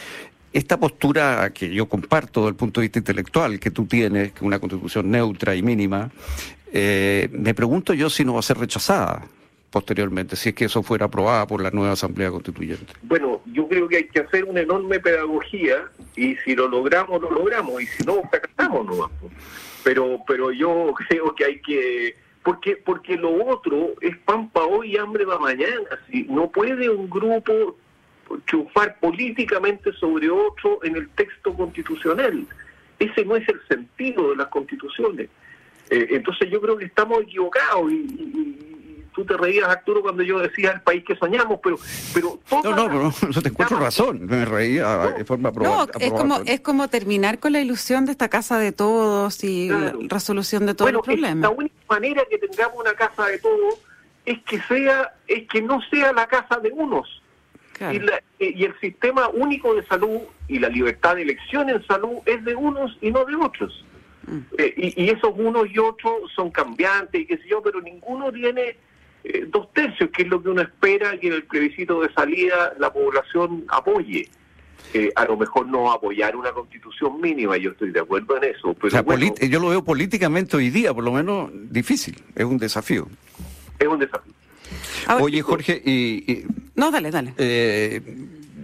esta 0.53 0.79
postura 0.79 1.51
que 1.51 1.73
yo 1.73 1.89
comparto 1.89 2.41
desde 2.41 2.49
el 2.49 2.55
punto 2.55 2.79
de 2.79 2.85
vista 2.85 2.99
intelectual 2.99 3.59
que 3.59 3.71
tú 3.71 3.85
tienes, 3.85 4.31
que 4.33 4.45
una 4.45 4.59
constitución 4.59 5.11
neutra 5.11 5.55
y 5.55 5.61
mínima, 5.61 6.09
eh, 6.71 7.29
me 7.31 7.53
pregunto 7.53 7.93
yo 7.93 8.09
si 8.09 8.23
no 8.23 8.33
va 8.33 8.39
a 8.39 8.43
ser 8.43 8.57
rechazada 8.57 9.27
posteriormente, 9.69 10.35
si 10.35 10.49
es 10.49 10.55
que 10.55 10.65
eso 10.65 10.83
fuera 10.83 11.05
aprobada 11.05 11.45
por 11.47 11.61
la 11.61 11.71
nueva 11.71 11.93
Asamblea 11.93 12.31
Constituyente? 12.31 12.93
Bueno, 13.03 13.41
yo 13.45 13.67
creo 13.67 13.87
que 13.87 13.97
hay 13.97 14.07
que 14.07 14.19
hacer 14.19 14.45
una 14.45 14.61
enorme 14.61 14.99
pedagogía 14.99 15.85
y 16.15 16.35
si 16.37 16.55
lo 16.55 16.67
logramos, 16.67 17.21
lo 17.21 17.31
logramos 17.31 17.81
y 17.81 17.87
si 17.87 18.03
no, 18.03 18.21
fracasamos 18.29 18.85
nomás. 18.85 19.11
Pero, 19.83 20.19
pero 20.27 20.51
yo 20.51 20.93
creo 21.09 21.35
que 21.35 21.45
hay 21.45 21.59
que... 21.61 22.15
Porque, 22.43 22.77
porque 22.77 23.17
lo 23.17 23.45
otro 23.45 23.93
es 23.99 24.17
pan 24.19 24.49
para 24.49 24.67
hoy 24.67 24.93
y 24.93 24.97
hambre 24.97 25.25
para 25.25 25.39
mañana. 25.39 25.99
Si 26.09 26.23
no 26.23 26.49
puede 26.49 26.89
un 26.89 27.09
grupo 27.09 27.75
chufar 28.45 28.97
políticamente 28.99 29.91
sobre 29.93 30.29
otro 30.29 30.79
en 30.83 30.95
el 30.95 31.09
texto 31.09 31.53
constitucional. 31.53 32.45
Ese 32.99 33.25
no 33.25 33.35
es 33.35 33.47
el 33.49 33.59
sentido 33.67 34.29
de 34.29 34.37
las 34.37 34.47
constituciones. 34.47 35.29
Eh, 35.89 36.07
entonces 36.11 36.49
yo 36.49 36.59
creo 36.61 36.77
que 36.77 36.85
estamos 36.85 37.21
equivocados 37.23 37.91
y 37.91 38.76
tú 39.17 39.25
te 39.25 39.35
reías, 39.35 39.67
Arturo, 39.67 40.03
cuando 40.03 40.21
yo 40.21 40.37
decía 40.37 40.73
el 40.73 40.81
país 40.81 41.03
que 41.03 41.15
soñamos, 41.15 41.59
pero... 41.63 41.79
pero 42.13 42.39
no, 42.51 42.75
no, 42.75 42.87
no, 42.87 43.13
no 43.33 43.41
te 43.41 43.49
encuentro 43.49 43.79
razón, 43.79 44.27
me 44.27 44.45
reía 44.45 45.07
de 45.17 45.25
forma 45.25 45.51
probada. 45.51 45.87
No, 45.87 45.99
es 45.99 46.11
como, 46.11 46.39
es 46.45 46.59
como 46.59 46.87
terminar 46.87 47.39
con 47.39 47.53
la 47.53 47.59
ilusión 47.59 48.05
de 48.05 48.11
esta 48.11 48.29
casa 48.29 48.59
de 48.59 48.71
todos 48.71 49.43
y 49.43 49.69
la 49.69 49.91
resolución 50.01 50.67
de 50.67 50.75
todos 50.75 50.91
los 50.91 51.01
problemas. 51.01 51.49
La 51.49 51.49
única 51.49 51.73
manera 51.89 52.23
que 52.29 52.37
tengamos 52.37 52.79
una 52.79 52.93
casa 52.93 53.25
de 53.25 53.39
todos 53.39 53.79
es 54.23 54.37
que 54.43 54.61
sea, 54.61 55.15
es 55.25 55.47
que 55.47 55.63
no 55.63 55.81
sea 55.89 56.13
la 56.13 56.27
casa 56.27 56.59
de 56.59 56.71
unos. 56.71 57.23
Y, 58.39 58.63
el 58.63 58.79
sistema 58.79 59.29
único 59.29 59.73
de 59.73 59.83
salud 59.87 60.21
y 60.47 60.59
la 60.59 60.69
libertad 60.69 61.15
de 61.15 61.23
elección 61.23 61.69
en 61.69 61.83
salud 61.87 62.17
es 62.27 62.45
de 62.45 62.55
unos 62.55 62.95
y 63.01 63.09
no 63.09 63.25
de 63.25 63.35
otros. 63.35 63.83
Mm. 64.27 64.39
Eh, 64.59 64.73
y, 64.77 65.05
y, 65.05 65.09
esos 65.09 65.31
unos 65.35 65.67
y 65.71 65.79
otros 65.79 66.31
son 66.35 66.51
cambiantes 66.51 67.21
y 67.21 67.25
qué 67.25 67.37
sé 67.37 67.47
yo, 67.47 67.63
pero 67.63 67.81
ninguno 67.81 68.31
tiene 68.31 68.77
eh, 69.29 69.45
dos 69.51 69.73
tercios, 69.73 70.09
que 70.11 70.23
es 70.23 70.29
lo 70.29 70.41
que 70.41 70.49
uno 70.49 70.61
espera 70.61 71.17
que 71.19 71.27
en 71.27 71.33
el 71.33 71.43
plebiscito 71.43 72.01
de 72.01 72.13
salida 72.13 72.73
la 72.79 72.93
población 72.93 73.65
apoye. 73.67 74.29
Eh, 74.93 75.11
a 75.15 75.25
lo 75.25 75.35
mejor 75.35 75.67
no 75.67 75.91
apoyar 75.91 76.37
una 76.37 76.51
constitución 76.51 77.19
mínima, 77.19 77.57
yo 77.57 77.71
estoy 77.71 77.91
de 77.91 77.99
acuerdo 77.99 78.37
en 78.37 78.45
eso. 78.45 78.73
Pero 78.73 79.35
yo 79.35 79.59
lo 79.59 79.69
veo 79.69 79.83
políticamente 79.83 80.55
hoy 80.55 80.69
día, 80.69 80.93
por 80.93 81.03
lo 81.03 81.11
menos 81.11 81.49
difícil, 81.53 82.15
es 82.35 82.45
un 82.45 82.57
desafío. 82.57 83.07
Es 83.77 83.87
un 83.87 83.99
desafío. 83.99 84.33
Oye, 85.19 85.41
Jorge, 85.41 85.81
y, 85.83 86.45
No, 86.75 86.89
dale, 86.89 87.11
dale. 87.11 87.33
Eh, 87.37 88.01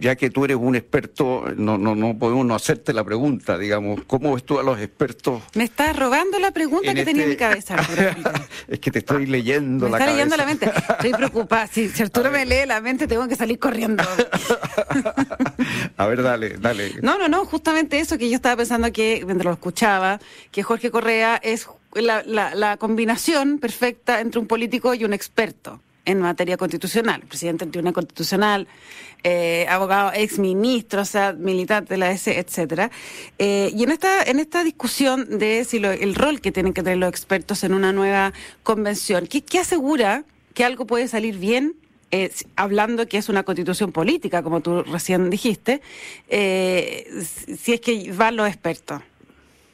ya 0.04 0.18
que 0.18 0.30
tú 0.30 0.44
eres 0.44 0.58
un 0.58 0.76
experto, 0.76 1.46
no, 1.56 1.78
no, 1.78 1.96
no 1.96 2.18
podemos 2.20 2.46
no 2.46 2.56
hacerte 2.56 2.92
la 2.92 3.06
pregunta, 3.06 3.58
digamos, 3.58 4.02
¿cómo 4.06 4.34
ves 4.34 4.44
tú 4.44 4.60
a 4.60 4.64
los 4.64 4.78
expertos? 4.80 5.42
Me 5.56 5.64
estás 5.64 5.96
robando 5.96 6.40
la 6.40 6.52
pregunta 6.52 6.94
que 6.94 7.06
tenía 7.06 7.24
en 7.24 7.30
mi 7.30 7.34
este 7.36 7.46
cabeza. 7.46 7.78
es 8.68 8.80
que 8.80 8.92
te 8.92 9.00
estoy 9.00 9.28
leyendo 9.28 9.86
me 9.86 9.92
la 9.92 10.00
está 10.00 10.12
leyendo 10.12 10.36
la 10.36 10.46
mente. 10.46 10.70
Estoy 10.90 11.14
preocupada. 11.14 11.68
Si, 11.68 11.90
Arturo 12.04 12.32
me 12.32 12.46
lee 12.46 12.66
la 12.68 12.82
mente, 12.82 13.08
tengo 13.08 13.30
que 13.30 13.38
salir 13.38 13.58
corriendo. 13.60 14.04
a 15.98 16.06
ver, 16.06 16.22
dale, 16.22 16.58
dale. 16.58 16.96
No, 17.02 17.18
no, 17.18 17.30
no, 17.30 17.46
justamente 17.46 18.00
eso 18.00 18.18
que 18.18 18.30
yo 18.30 18.36
estaba 18.36 18.58
pensando 18.58 18.92
que, 18.92 19.24
mientras 19.26 19.46
lo 19.46 19.54
escuchaba, 19.54 20.20
que 20.52 20.64
Jorge 20.64 20.92
Correa 20.92 21.38
es 21.42 21.70
la, 21.94 22.24
la, 22.26 22.54
la 22.56 22.76
combinación 22.76 23.58
perfecta 23.58 24.20
entre 24.20 24.42
un 24.42 24.48
político 24.48 24.94
y 24.94 25.06
un 25.06 25.14
experto 25.14 25.80
en 26.06 26.20
materia 26.20 26.58
constitucional, 26.58 27.22
presidente 27.22 27.66
del 27.66 27.72
Tribunal 27.72 27.94
Constitucional, 27.94 28.68
eh, 29.24 29.66
abogado 29.70 30.12
ex 30.14 30.38
ministro, 30.38 31.02
o 31.02 31.06
sea, 31.06 31.34
militar 31.34 31.86
de 31.86 31.98
la 31.98 32.12
S, 32.12 32.38
etcétera. 32.38 32.92
Eh, 33.40 33.72
y 33.74 33.84
en 33.84 33.92
esta, 33.92 34.24
en 34.24 34.40
esta 34.40 34.64
discusión 34.64 35.40
de 35.40 35.64
si 35.64 35.78
el 35.78 36.16
rol 36.16 36.42
que 36.42 36.52
tienen 36.52 36.74
que 36.74 36.84
tener 36.84 36.98
los 36.98 37.10
expertos 37.10 37.64
en 37.64 37.74
una 37.74 37.94
nueva 37.94 38.34
convención, 38.64 39.28
¿qué, 39.28 39.60
asegura 39.60 40.26
que 40.54 40.66
algo 40.66 40.86
puede 40.86 41.08
salir 41.08 41.38
bien 41.38 41.76
eh, 42.12 42.32
hablando 42.56 43.08
que 43.08 43.18
es 43.18 43.30
una 43.30 43.44
constitución 43.44 43.92
política, 43.92 44.44
como 44.44 44.62
tú 44.62 44.84
recién 44.84 45.32
dijiste, 45.32 45.82
eh, 46.28 47.08
si 47.58 47.74
es 47.74 47.82
que 47.82 48.12
van 48.12 48.36
los 48.36 48.48
expertos. 48.48 49.02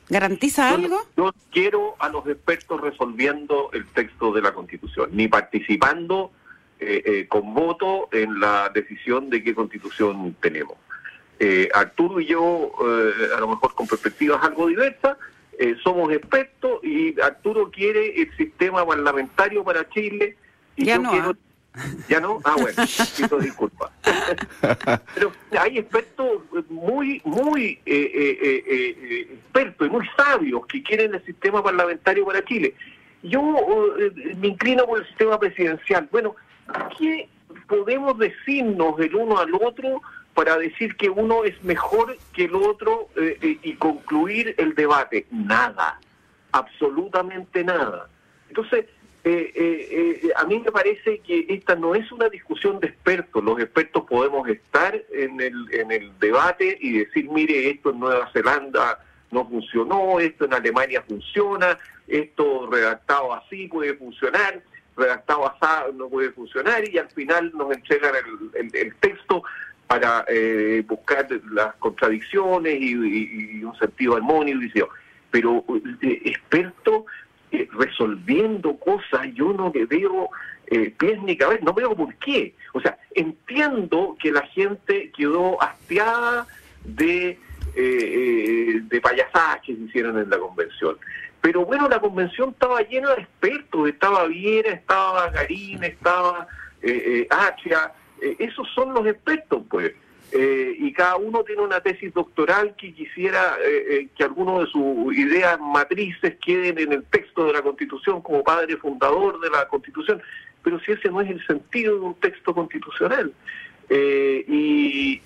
¿Garantiza 0.10 0.70
algo? 0.72 1.02
Yo 1.16 1.32
quiero 1.52 1.96
a 2.00 2.10
los 2.10 2.26
expertos 2.28 2.82
resolviendo 2.82 3.70
el 3.74 3.86
texto 3.86 4.34
de 4.34 4.42
la 4.42 4.54
Constitución, 4.54 5.10
ni 5.14 5.28
participando 5.28 6.32
eh, 6.80 7.04
eh, 7.06 7.28
con 7.28 7.54
voto 7.54 8.10
en 8.12 8.40
la 8.40 8.70
decisión 8.74 9.30
de 9.30 9.44
qué 9.44 9.54
Constitución 9.54 10.36
tenemos. 10.42 10.78
Eh, 11.40 11.70
Arturo 11.74 12.20
y 12.20 12.26
yo, 12.26 12.72
a 13.36 13.40
lo 13.40 13.50
mejor 13.50 13.76
con 13.76 13.88
perspectivas 13.88 14.44
algo 14.44 14.68
diversas, 14.68 15.18
somos 15.84 16.12
expertos 16.12 16.82
y 16.84 17.20
Arturo 17.20 17.70
quiere 17.70 18.22
el 18.22 18.36
sistema 18.38 18.86
parlamentario 18.86 19.64
para 19.64 19.88
Chile 19.90 20.38
y 20.76 20.86
ya 20.86 20.98
no, 20.98 21.12
quiero... 21.12 21.36
¿Ya 22.08 22.20
no? 22.20 22.40
Ah, 22.44 22.56
bueno, 22.60 22.84
pido 23.16 23.40
disculpas. 23.40 23.92
Pero 25.16 25.32
hay 25.60 25.78
expertos 25.78 26.42
muy, 26.70 27.22
muy 27.24 27.80
eh, 27.86 28.12
eh, 28.14 28.64
eh, 28.68 29.28
expertos 29.34 29.88
y 29.88 29.90
muy 29.90 30.08
sabios 30.18 30.66
que 30.66 30.82
quieren 30.82 31.14
el 31.14 31.24
sistema 31.26 31.64
parlamentario 31.64 32.26
para 32.26 32.44
Chile. 32.44 32.74
Yo 33.22 33.42
me 34.38 34.48
inclino 34.48 34.86
por 34.86 35.00
el 35.00 35.08
sistema 35.08 35.40
presidencial. 35.40 36.08
Bueno, 36.12 36.36
¿qué 36.98 37.30
podemos 37.68 38.18
decirnos 38.18 39.00
el 39.00 39.16
uno 39.16 39.38
al 39.40 39.54
otro 39.54 40.02
para 40.34 40.58
decir 40.58 40.96
que 40.96 41.10
uno 41.10 41.44
es 41.44 41.62
mejor 41.64 42.18
que 42.34 42.46
el 42.46 42.56
otro 42.56 43.10
y 43.42 43.74
concluir 43.76 44.56
el 44.58 44.74
debate? 44.74 45.28
Nada, 45.32 46.00
absolutamente 46.52 47.64
nada. 47.64 48.08
Entonces, 48.48 48.86
eh, 49.26 49.52
eh, 49.54 50.20
eh, 50.24 50.30
a 50.38 50.46
mí 50.46 50.60
me 50.60 50.72
parece 50.72 51.20
que 51.20 51.46
esta 51.50 51.76
no 51.76 51.94
es 51.94 52.10
una 52.12 52.30
discusión 52.30 52.80
de 52.80 52.88
expertos. 52.88 53.44
Los 53.44 53.60
expertos 53.60 54.06
podemos 54.06 54.48
estar 54.48 54.96
en 55.12 55.42
el, 55.42 55.74
en 55.74 55.92
el 55.92 56.18
debate 56.20 56.78
y 56.80 57.00
decir, 57.00 57.30
mire, 57.30 57.70
esto 57.70 57.90
en 57.90 58.00
Nueva 58.00 58.30
Zelanda 58.32 59.04
no 59.32 59.48
funcionó, 59.48 60.20
esto 60.20 60.46
en 60.46 60.54
Alemania 60.54 61.04
funciona, 61.08 61.78
esto 62.08 62.68
redactado 62.72 63.34
así 63.34 63.68
puede 63.68 63.94
funcionar, 63.96 64.62
redactado 64.96 65.52
así 65.52 65.94
no 65.96 66.10
puede 66.10 66.32
funcionar 66.32 66.88
y 66.88 66.98
al 66.98 67.10
final 67.10 67.52
nos 67.54 67.76
entregan 67.76 68.14
el, 68.56 68.96
texto 68.96 69.44
para 69.88 70.24
eh, 70.28 70.84
buscar 70.88 71.28
las 71.52 71.76
contradicciones 71.76 72.78
y, 72.80 73.64
un 73.64 73.78
sentido 73.78 74.16
armónico. 74.16 74.90
Pero 75.32 75.64
experto 76.02 77.06
eh, 77.52 77.68
resolviendo 77.72 78.78
cosas, 78.78 79.28
yo 79.34 79.54
no 79.54 79.72
le 79.74 79.86
veo 79.86 80.30
eh, 80.68 80.94
pies 80.98 81.22
ni 81.24 81.36
cabeza, 81.36 81.64
no 81.64 81.74
veo 81.74 81.96
por 81.96 82.14
qué. 82.16 82.54
O 82.74 82.82
sea, 82.82 82.98
entiendo 83.16 84.16
que 84.22 84.32
la 84.32 84.46
gente 84.48 85.12
quedó 85.16 85.62
hastiada 85.62 86.46
de, 86.84 87.30
eh, 87.30 87.38
eh, 87.76 88.82
de 88.84 89.02
payasadas 89.02 89.62
que 89.66 89.76
se 89.76 89.82
hicieron 89.82 90.20
en 90.20 90.30
la 90.30 90.38
convención. 90.38 90.98
Pero 91.42 91.66
bueno, 91.66 91.88
la 91.90 92.00
convención 92.00 92.50
estaba 92.50 92.82
llena 92.82 93.16
de 93.16 93.22
expertos, 93.22 93.90
estaba 93.90 94.28
Viera, 94.28 94.74
estaba 94.74 95.30
Garín, 95.30 95.84
estaba 95.84 96.48
eh, 96.82 97.28
Achia, 97.30 97.94
esos 98.38 98.68
son 98.76 98.94
los 98.94 99.08
expertos, 99.08 99.64
pues. 99.70 99.94
Eh, 100.32 100.76
y 100.78 100.94
cada 100.94 101.16
uno 101.16 101.44
tiene 101.44 101.64
una 101.64 101.82
tesis 101.82 102.14
doctoral 102.14 102.76
que 102.76 102.94
quisiera 102.94 103.58
eh, 103.66 103.86
eh, 103.90 104.08
que 104.16 104.24
alguno 104.24 104.60
de 104.60 104.68
sus 104.68 105.18
ideas 105.18 105.60
matrices 105.60 106.36
queden 106.44 106.78
en 106.78 106.94
el 106.94 107.04
texto 107.06 107.46
de 107.46 107.54
la 107.54 107.64
Constitución 107.64 108.22
como 108.22 108.44
padre 108.44 108.78
fundador 108.78 109.40
de 109.40 109.50
la 109.50 109.68
Constitución, 109.68 110.22
pero 110.64 110.80
si 110.82 110.92
ese 110.92 111.10
no 111.10 111.22
es 111.22 111.32
el 111.32 111.44
sentido 111.48 111.96
de 111.96 112.02
un 112.02 112.14
texto 112.16 112.54
constitucional. 112.54 113.34
y, 114.48 115.22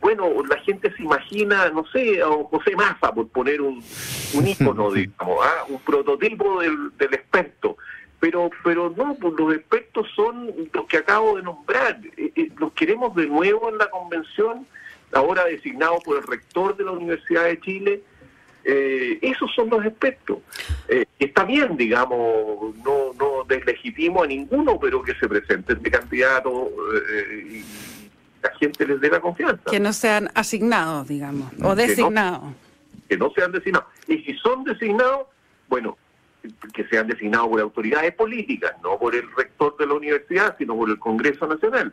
bueno, 0.00 0.30
la 0.48 0.56
gente 0.60 0.90
se 0.96 1.02
imagina, 1.02 1.68
no 1.70 1.84
sé, 1.86 2.22
a 2.22 2.26
José 2.26 2.74
Massa, 2.76 3.12
por 3.12 3.28
poner 3.28 3.60
un, 3.60 3.82
un 4.34 4.46
ícono, 4.46 4.90
digamos, 4.94 5.38
¿ah? 5.42 5.64
un 5.68 5.78
prototipo 5.80 6.60
del, 6.60 6.96
del 6.96 7.14
experto 7.14 7.76
pero 8.24 8.50
pero 8.62 8.94
no, 8.96 9.14
pues 9.16 9.34
los 9.36 9.54
expertos 9.54 10.06
son 10.16 10.50
los 10.72 10.86
que 10.86 10.96
acabo 10.96 11.36
de 11.36 11.42
nombrar. 11.42 12.00
Eh, 12.16 12.32
eh, 12.34 12.48
los 12.58 12.72
queremos 12.72 13.14
de 13.14 13.26
nuevo 13.26 13.68
en 13.68 13.76
la 13.76 13.90
convención, 13.90 14.66
ahora 15.12 15.44
designados 15.44 16.02
por 16.02 16.16
el 16.16 16.26
rector 16.26 16.74
de 16.74 16.84
la 16.84 16.92
Universidad 16.92 17.44
de 17.44 17.60
Chile. 17.60 18.02
Eh, 18.64 19.18
esos 19.20 19.54
son 19.54 19.68
los 19.68 19.84
expertos. 19.84 20.38
está 21.18 21.44
bien, 21.44 21.76
digamos, 21.76 22.74
no, 22.82 23.12
no 23.12 23.44
deslegitimo 23.46 24.22
a 24.22 24.26
ninguno, 24.26 24.78
pero 24.80 25.02
que 25.02 25.14
se 25.16 25.28
presenten 25.28 25.82
de 25.82 25.90
candidato 25.90 26.70
y 27.46 27.62
la 28.42 28.50
gente 28.58 28.86
les 28.86 29.02
dé 29.02 29.10
la 29.10 29.20
confianza. 29.20 29.70
Que 29.70 29.80
no 29.80 29.92
sean 29.92 30.30
asignados, 30.34 31.08
digamos, 31.08 31.52
o 31.62 31.74
designados. 31.74 32.54
que 33.06 33.18
no 33.18 33.30
sean 33.32 33.52
designados. 33.52 33.88
Y 34.08 34.16
si 34.20 34.32
son 34.38 34.64
designados, 34.64 35.26
bueno, 35.68 35.98
que 36.72 36.84
sean 36.88 37.06
designados 37.06 37.48
por 37.48 37.60
autoridades 37.60 38.14
políticas, 38.14 38.72
no 38.82 38.98
por 38.98 39.14
el 39.14 39.24
rector 39.36 39.76
de 39.78 39.86
la 39.86 39.94
universidad, 39.94 40.56
sino 40.58 40.76
por 40.76 40.90
el 40.90 40.98
Congreso 40.98 41.46
Nacional. 41.46 41.92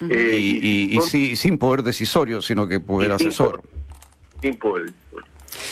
Eh, 0.00 0.38
y, 0.38 1.36
sin 1.36 1.58
poder 1.58 1.82
decisorio, 1.82 2.40
sino 2.40 2.68
que 2.68 2.78
poder 2.78 3.12
asesor. 3.12 3.62
Sin 4.40 4.56
poder 4.56 4.92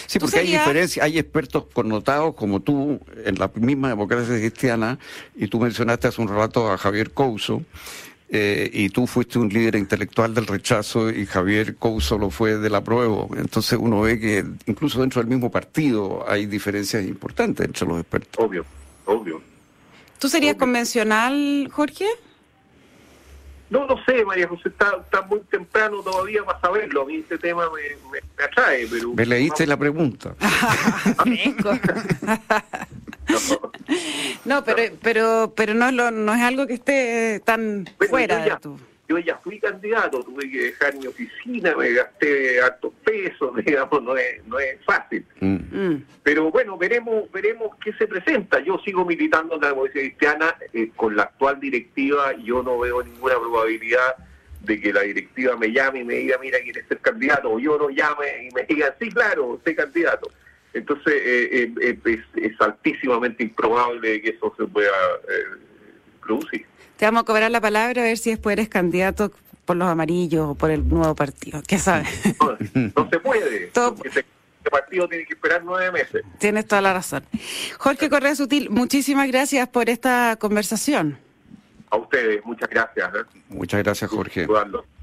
Sí, 0.07 0.19
porque 0.19 0.39
hay 0.39 0.53
diferencia, 0.53 1.05
hay 1.05 1.19
expertos 1.19 1.65
connotados 1.73 2.35
como 2.35 2.61
tú 2.61 3.01
en 3.25 3.39
la 3.39 3.51
misma 3.55 3.89
democracia 3.89 4.35
cristiana, 4.37 4.99
y 5.35 5.49
tú 5.49 5.61
mencionaste 5.61 6.09
hace 6.09 6.23
un 6.23 6.29
rato 6.29 6.71
a 6.71 6.79
Javier 6.79 7.11
Couso, 7.11 7.63
eh, 8.29 8.69
y 8.73 8.89
tú 8.89 9.07
fuiste 9.07 9.39
un 9.39 9.49
líder 9.49 9.77
intelectual 9.77 10.35
del 10.35 10.47
rechazo 10.47 11.11
y 11.11 11.27
Javier 11.27 11.77
Couso 11.77 12.19
lo 12.19 12.31
fue 12.31 12.59
del 12.59 12.75
apruebo. 12.75 13.29
Entonces 13.37 13.79
uno 13.81 14.01
ve 14.01 14.19
que 14.19 14.45
incluso 14.67 15.01
dentro 15.01 15.21
del 15.21 15.31
mismo 15.31 15.51
partido 15.51 16.25
hay 16.29 16.47
diferencias 16.47 17.05
importantes 17.05 17.67
entre 17.67 17.87
los 17.87 18.01
expertos. 18.01 18.45
Obvio, 18.45 18.65
obvio. 19.05 19.41
¿Tú 20.19 20.29
serías 20.29 20.57
convencional, 20.57 21.69
Jorge? 21.71 22.07
No 23.69 23.85
lo 23.87 23.97
sé, 24.05 24.25
María 24.25 24.47
José, 24.47 24.69
está, 24.69 24.97
está 25.05 25.23
muy 25.23 25.41
temprano 25.51 26.01
todavía 26.01 26.45
para 26.45 26.61
saberlo. 26.61 27.03
A 27.03 27.05
mí 27.05 27.17
este 27.17 27.37
tema 27.37 27.65
me, 28.11 28.19
atrae, 28.45 28.87
pero... 28.89 29.13
Me 29.13 29.27
leíste 29.27 29.67
la 29.67 29.77
pregunta. 29.77 30.35
no, 33.29 33.66
pero, 34.65 34.83
pero, 35.03 35.53
pero 35.57 35.75
no, 35.75 35.91
lo, 35.93 36.11
no 36.11 36.35
es 36.35 36.43
algo 36.43 36.67
que 36.67 36.75
esté 36.75 37.41
tan 37.45 37.87
fuera 38.09 38.45
de 38.45 38.57
tu 38.61 38.79
yo 39.09 39.19
ya 39.19 39.37
fui 39.39 39.61
candidato, 39.61 40.23
tuve 40.23 40.51
que 40.51 40.63
dejar 40.65 40.97
mi 40.97 41.07
oficina, 41.07 41.75
me 41.77 41.93
gasté 41.93 42.61
hartos 42.61 42.93
pesos, 43.05 43.55
digamos, 43.65 44.03
no 44.03 44.17
es, 44.17 44.45
no 44.47 44.59
es 44.59 44.79
fácil. 44.85 45.25
Mm. 45.41 45.57
Mm. 45.71 46.05
Pero 46.23 46.51
bueno, 46.51 46.77
veremos 46.77 47.31
veremos 47.31 47.77
qué 47.83 47.93
se 47.93 48.07
presenta. 48.07 48.61
Yo 48.61 48.79
sigo 48.85 49.05
militando 49.05 49.55
en 49.55 49.61
la 49.61 49.69
democracia 49.69 50.01
cristiana, 50.03 50.57
eh, 50.73 50.91
con 50.97 51.17
la 51.17 51.25
actual 51.25 51.61
directiva 51.61 52.33
yo 52.43 52.63
no 52.63 52.79
veo 52.79 53.03
ninguna 53.03 53.39
probabilidad 53.39 54.17
de 54.63 54.81
que 54.81 54.93
la 54.93 55.03
directiva 55.03 55.57
me 55.57 55.71
llame 55.71 56.01
y 56.01 56.05
me 56.05 56.15
diga, 56.15 56.39
mira, 56.41 56.59
quieres 56.61 56.87
ser 56.89 56.99
candidato, 56.99 57.53
o 57.53 57.59
yo 57.61 57.79
no 57.79 57.89
llame 57.89 58.49
y 58.51 58.55
me 58.55 58.65
diga, 58.65 58.95
sí, 58.99 59.09
claro, 59.11 59.61
soy 59.63 59.77
candidato. 59.77 60.29
Entonces 60.77 61.15
eh, 61.15 61.73
eh, 61.81 61.99
es, 62.05 62.21
es, 62.35 62.61
altísimamente 62.61 63.43
improbable 63.45 64.21
que 64.21 64.31
eso 64.31 64.55
se 64.57 64.67
pueda 64.67 64.93
producir. 66.21 66.67
Te 66.97 67.07
vamos 67.07 67.23
a 67.23 67.25
cobrar 67.25 67.51
la 67.51 67.61
palabra 67.61 68.03
a 68.03 68.05
ver 68.05 68.19
si 68.19 68.31
después 68.31 68.55
eres 68.55 68.69
candidato 68.69 69.33
por 69.65 69.77
los 69.77 69.89
amarillos 69.89 70.51
o 70.51 70.55
por 70.55 70.71
el 70.71 70.87
nuevo 70.89 71.15
partido. 71.15 71.63
¿Qué 71.67 71.79
sabes? 71.79 72.09
No, 72.75 73.09
se 73.11 73.19
puede. 73.21 73.71
Este 74.67 74.81
partido 74.81 75.09
tiene 75.09 75.25
que 75.25 75.35
esperar 75.35 75.63
nueve 75.65 75.93
meses. 75.93 76.25
Tienes 76.41 76.67
toda 76.67 76.83
la 76.83 76.93
razón. 76.93 77.25
Jorge 77.79 78.11
Correa 78.11 78.35
Sutil, 78.35 78.69
muchísimas 78.69 79.29
gracias 79.29 79.69
por 79.69 79.89
esta 79.89 80.37
conversación. 80.41 81.19
A 81.91 81.97
ustedes, 81.99 82.45
muchas 82.45 82.69
gracias. 82.69 83.15
¿eh? 83.15 83.41
Muchas 83.49 83.85
gracias, 83.85 84.11
Jorge. 84.11 84.49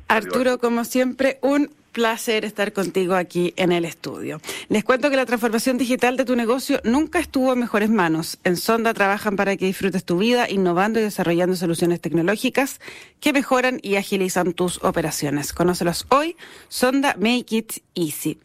Arturo, 0.09 0.57
como 0.57 0.83
siempre, 0.83 1.39
un 1.41 1.71
placer 1.93 2.43
estar 2.43 2.73
contigo 2.73 3.15
aquí 3.15 3.53
en 3.55 3.71
el 3.71 3.85
estudio. 3.85 4.41
Les 4.67 4.83
cuento 4.83 5.09
que 5.09 5.15
la 5.15 5.25
transformación 5.25 5.77
digital 5.77 6.17
de 6.17 6.25
tu 6.25 6.35
negocio 6.35 6.81
nunca 6.83 7.19
estuvo 7.19 7.53
en 7.53 7.59
mejores 7.59 7.89
manos. 7.89 8.39
En 8.43 8.57
Sonda 8.57 8.93
trabajan 8.93 9.37
para 9.37 9.55
que 9.55 9.67
disfrutes 9.67 10.03
tu 10.03 10.17
vida 10.17 10.49
innovando 10.49 10.99
y 10.99 11.03
desarrollando 11.03 11.55
soluciones 11.55 12.01
tecnológicas 12.01 12.81
que 13.21 13.31
mejoran 13.31 13.79
y 13.81 13.95
agilizan 13.95 14.53
tus 14.53 14.83
operaciones. 14.83 15.53
Conócelos 15.53 16.05
hoy, 16.09 16.35
Sonda 16.67 17.15
Make 17.17 17.55
It 17.55 17.73
Easy. 17.95 18.39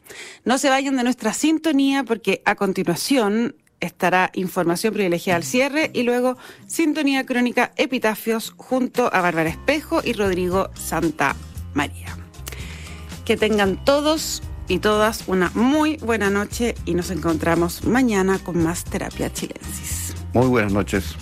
No 0.44 0.58
se 0.58 0.68
vayan 0.68 0.96
de 0.96 1.04
nuestra 1.04 1.32
sintonía 1.32 2.04
porque 2.04 2.42
a 2.44 2.54
continuación 2.54 3.56
estará 3.80 4.30
información 4.34 4.92
privilegiada 4.92 5.38
al 5.38 5.44
cierre 5.44 5.90
y 5.94 6.02
luego 6.02 6.36
sintonía 6.66 7.24
crónica 7.24 7.72
epitafios 7.76 8.52
junto 8.56 9.12
a 9.12 9.20
Bárbara 9.20 9.48
Espejo 9.48 10.02
y 10.04 10.12
Rodrigo 10.12 10.70
Santa 10.74 11.34
María. 11.74 12.17
Que 13.28 13.36
tengan 13.36 13.76
todos 13.84 14.42
y 14.68 14.78
todas 14.78 15.24
una 15.26 15.50
muy 15.52 15.98
buena 15.98 16.30
noche 16.30 16.74
y 16.86 16.94
nos 16.94 17.10
encontramos 17.10 17.84
mañana 17.84 18.38
con 18.38 18.64
más 18.64 18.84
Terapia 18.84 19.30
Chilensis. 19.30 20.14
Muy 20.32 20.46
buenas 20.46 20.72
noches. 20.72 21.14